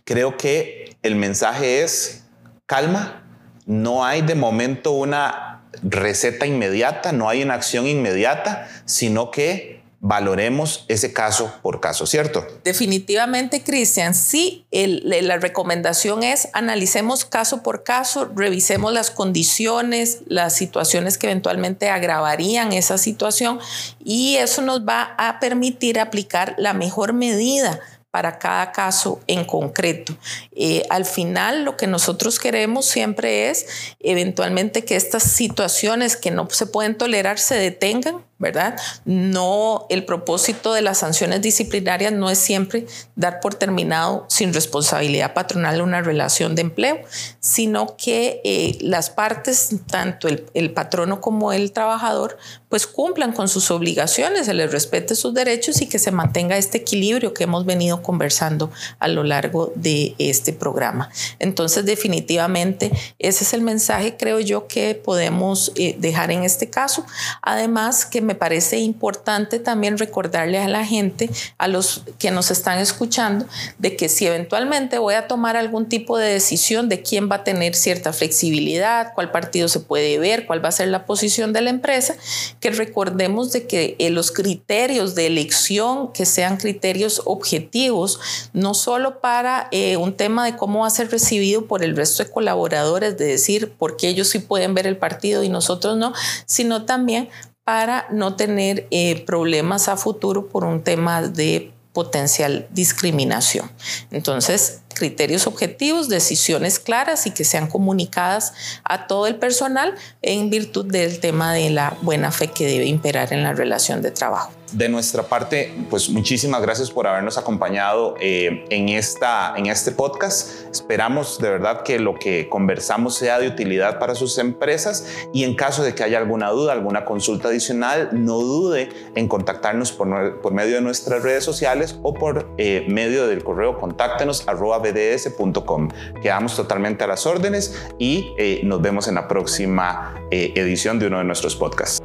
creo 0.04 0.38
que 0.38 0.98
el 1.04 1.16
mensaje 1.16 1.84
es 1.84 2.26
calma, 2.66 3.24
no 3.68 4.04
hay 4.04 4.24
de 4.24 4.34
momento 4.34 4.92
una 4.92 5.62
receta 5.84 6.48
inmediata, 6.48 7.12
no 7.12 7.30
hay 7.30 7.44
una 7.44 7.54
acción 7.54 7.86
inmediata, 7.86 8.68
sino 8.86 9.30
que 9.30 9.79
valoremos 10.02 10.86
ese 10.88 11.12
caso 11.12 11.52
por 11.62 11.82
caso, 11.82 12.06
¿cierto? 12.06 12.46
Definitivamente, 12.64 13.64
Cristian, 13.64 14.16
sí, 14.16 14.66
la 14.72 15.38
recomendación 15.38 16.24
es 16.24 16.48
analicemos 16.54 17.26
caso 17.26 17.64
por 17.64 17.84
caso, 17.84 18.30
revisemos 18.34 18.94
las 18.94 19.12
condiciones, 19.12 20.20
las 20.28 20.56
situaciones 20.56 21.18
que 21.18 21.28
eventualmente 21.28 21.90
agravarían 21.90 22.72
esa 22.72 22.98
situación 22.98 23.60
y 24.04 24.38
eso 24.38 24.62
nos 24.62 24.88
va 24.88 25.16
a 25.18 25.40
permitir 25.40 26.00
aplicar 26.00 26.56
la 26.58 26.74
mejor 26.74 27.14
medida 27.14 27.80
para 28.12 28.40
cada 28.40 28.72
caso 28.72 29.20
en 29.28 29.46
concreto. 29.46 30.16
Eh, 30.52 30.84
al 30.90 31.06
final, 31.06 31.64
lo 31.64 31.78
que 31.78 31.88
nosotros 31.88 32.40
queremos 32.40 32.86
siempre 32.86 33.50
es 33.50 33.68
eventualmente 34.00 34.84
que 34.84 34.96
estas 34.96 35.24
situaciones 35.24 36.16
que 36.16 36.32
no 36.32 36.50
se 36.50 36.66
pueden 36.66 36.98
tolerar 36.98 37.38
se 37.38 37.56
detengan 37.56 38.24
¿verdad? 38.40 38.80
No, 39.04 39.86
el 39.90 40.06
propósito 40.06 40.74
de 40.74 40.82
las 40.82 41.00
sanciones 41.00 41.42
disciplinarias 41.42 42.14
no 42.14 42.30
es 42.30 42.38
siempre 42.38 42.88
dar 43.16 43.42
por 43.42 43.56
terminado 43.56 44.26
sin 44.30 44.54
responsabilidad 44.54 45.34
patronal 45.34 45.82
una 45.82 46.02
relación 46.02 46.56
de 46.56 46.62
empleo, 46.62 47.02
sino 47.42 47.98
que 47.98 48.42
eh, 48.46 48.78
las 48.80 49.10
partes, 49.10 49.70
tanto 49.88 50.30
el, 50.30 50.46
el, 50.54 50.72
patrono 50.72 51.20
como 51.20 51.52
el 51.52 51.74
trabajador, 51.74 52.38
pues 52.70 52.88
cumplan 52.88 53.34
con 53.34 53.50
sus 53.50 53.72
obligaciones, 53.72 54.46
se 54.46 54.54
les 54.54 54.72
respete 54.72 55.16
sus 55.16 55.34
derechos 55.34 55.82
y 55.82 55.88
que 55.88 56.00
se 56.00 56.12
mantenga 56.12 56.56
este 56.56 56.78
equilibrio 56.78 57.34
que 57.34 57.44
hemos 57.44 57.66
venido 57.66 58.02
conversando 58.02 58.72
a 59.00 59.10
lo 59.10 59.24
largo 59.24 59.74
de 59.76 60.16
este 60.18 60.54
programa. 60.54 61.10
Entonces, 61.40 61.84
definitivamente, 61.84 62.92
ese 63.18 63.44
es 63.44 63.54
el 63.54 63.64
mensaje, 63.64 64.16
creo 64.16 64.40
yo, 64.40 64.68
que 64.68 64.96
podemos 64.96 65.74
eh, 65.76 65.96
dejar 66.00 66.32
en 66.32 66.44
este 66.44 66.70
caso. 66.70 67.06
Además, 67.42 68.06
que 68.06 68.22
me 68.30 68.36
parece 68.36 68.78
importante 68.78 69.58
también 69.58 69.98
recordarle 69.98 70.60
a 70.60 70.68
la 70.68 70.86
gente, 70.86 71.32
a 71.58 71.68
los 71.68 72.04
que 72.20 72.30
nos 72.30 72.52
están 72.52 72.78
escuchando, 72.78 73.48
de 73.80 73.96
que 73.96 74.08
si 74.08 74.28
eventualmente 74.28 75.00
voy 75.00 75.16
a 75.16 75.28
tomar 75.28 75.58
algún 75.58 75.90
tipo 75.90 76.20
de 76.20 76.32
decisión 76.32 76.90
de 76.90 77.02
quién 77.02 77.28
va 77.28 77.38
a 77.38 77.44
tener 77.44 77.74
cierta 77.74 78.14
flexibilidad, 78.14 79.14
cuál 79.16 79.32
partido 79.32 79.68
se 79.68 79.80
puede 79.80 80.20
ver, 80.20 80.46
cuál 80.46 80.64
va 80.64 80.70
a 80.70 80.72
ser 80.72 80.90
la 80.90 81.08
posición 81.08 81.54
de 81.54 81.62
la 81.62 81.72
empresa, 81.72 82.14
que 82.60 82.70
recordemos 82.70 83.52
de 83.52 83.66
que 83.66 83.96
eh, 83.98 84.12
los 84.12 84.32
criterios 84.32 85.16
de 85.16 85.26
elección, 85.26 86.14
que 86.14 86.28
sean 86.28 86.58
criterios 86.58 87.24
objetivos, 87.26 88.20
no 88.54 88.76
solo 88.76 89.22
para 89.22 89.70
eh, 89.72 89.98
un 89.98 90.14
tema 90.14 90.46
de 90.46 90.56
cómo 90.56 90.82
va 90.82 90.88
a 90.88 90.92
ser 90.92 91.10
recibido 91.10 91.66
por 91.66 91.84
el 91.84 91.98
resto 91.98 92.24
de 92.24 92.30
colaboradores, 92.30 93.18
de 93.18 93.26
decir 93.26 93.72
por 93.72 93.98
qué 93.98 94.10
ellos 94.10 94.28
sí 94.28 94.38
pueden 94.38 94.76
ver 94.76 94.86
el 94.86 94.98
partido 94.98 95.44
y 95.44 95.50
nosotros 95.50 95.98
no, 95.98 96.14
sino 96.46 96.86
también 96.86 97.30
para 97.70 98.08
no 98.10 98.36
tener 98.36 98.88
eh, 98.90 99.24
problemas 99.28 99.90
a 99.90 99.96
futuro 99.96 100.48
por 100.48 100.64
un 100.64 100.84
tema 100.84 101.22
de 101.22 101.72
potencial 101.94 102.68
discriminación. 102.72 103.70
Entonces, 104.10 104.80
criterios 104.96 105.46
objetivos, 105.46 106.10
decisiones 106.10 106.80
claras 106.80 107.28
y 107.28 107.32
que 107.32 107.44
sean 107.44 107.68
comunicadas 107.68 108.54
a 108.84 109.06
todo 109.06 109.28
el 109.28 109.36
personal 109.36 109.94
en 110.24 110.50
virtud 110.50 110.88
del 110.88 111.20
tema 111.20 111.54
de 111.54 111.70
la 111.70 111.96
buena 112.02 112.32
fe 112.32 112.48
que 112.48 112.66
debe 112.66 112.86
imperar 112.86 113.34
en 113.34 113.44
la 113.44 113.54
relación 113.54 114.02
de 114.02 114.10
trabajo. 114.10 114.59
De 114.74 114.90
nuestra 114.90 115.24
parte, 115.24 115.74
pues 115.90 116.10
muchísimas 116.10 116.62
gracias 116.62 116.92
por 116.92 117.08
habernos 117.08 117.38
acompañado 117.38 118.16
eh, 118.20 118.66
en, 118.70 118.90
esta, 118.90 119.54
en 119.56 119.68
este 119.68 119.92
podcast. 119.92 120.70
Esperamos 120.72 121.40
de 121.40 121.50
verdad 121.50 121.84
que 121.84 122.00
lo 122.00 122.16
que 122.16 122.50
conversamos 122.50 123.16
sea 123.16 123.40
de 123.40 123.48
utilidad 123.48 124.00
para 124.00 124.16
sus 124.16 124.38
empresas 124.38 125.08
y 125.34 125.44
en 125.44 125.56
caso 125.56 125.84
de 125.84 125.96
que 125.96 126.04
haya 126.04 126.18
alguna 126.18 126.50
duda, 126.50 126.74
alguna 126.74 127.06
consulta 127.06 127.50
adicional, 127.50 128.10
no 128.14 128.40
dude 128.40 128.90
en 129.16 129.28
contactarnos 129.28 129.92
por, 129.92 130.08
medio 130.52 130.76
de 130.76 130.82
nuestras 130.82 131.24
redes 131.24 131.44
sociales 131.44 132.00
o 132.02 132.14
por 132.14 132.50
eh, 132.58 132.86
medio 132.90 133.28
del 133.28 133.44
correo 133.44 133.80
contáctenos 133.80 134.48
arroba 134.48 134.80
bds.com. 134.80 135.90
Quedamos 136.22 136.56
totalmente 136.56 137.04
a 137.04 137.08
las 137.08 137.26
órdenes 137.26 137.76
y 137.98 138.34
eh, 138.38 138.62
nos 138.64 138.82
vemos 138.82 139.08
en 139.08 139.16
la 139.16 139.28
próxima 139.28 140.16
edición 140.32 141.00
de 141.00 141.08
uno 141.08 141.18
de 141.18 141.24
nuestros 141.24 141.56
podcasts. 141.56 142.00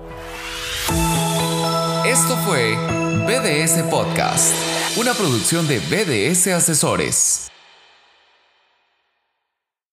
Esto 2.06 2.36
fue 2.36 2.76
BDS 3.26 3.82
Podcast, 3.90 4.54
una 4.98 5.14
producción 5.14 5.66
de 5.66 5.78
BDS 5.78 6.48
Asesores. 6.48 7.53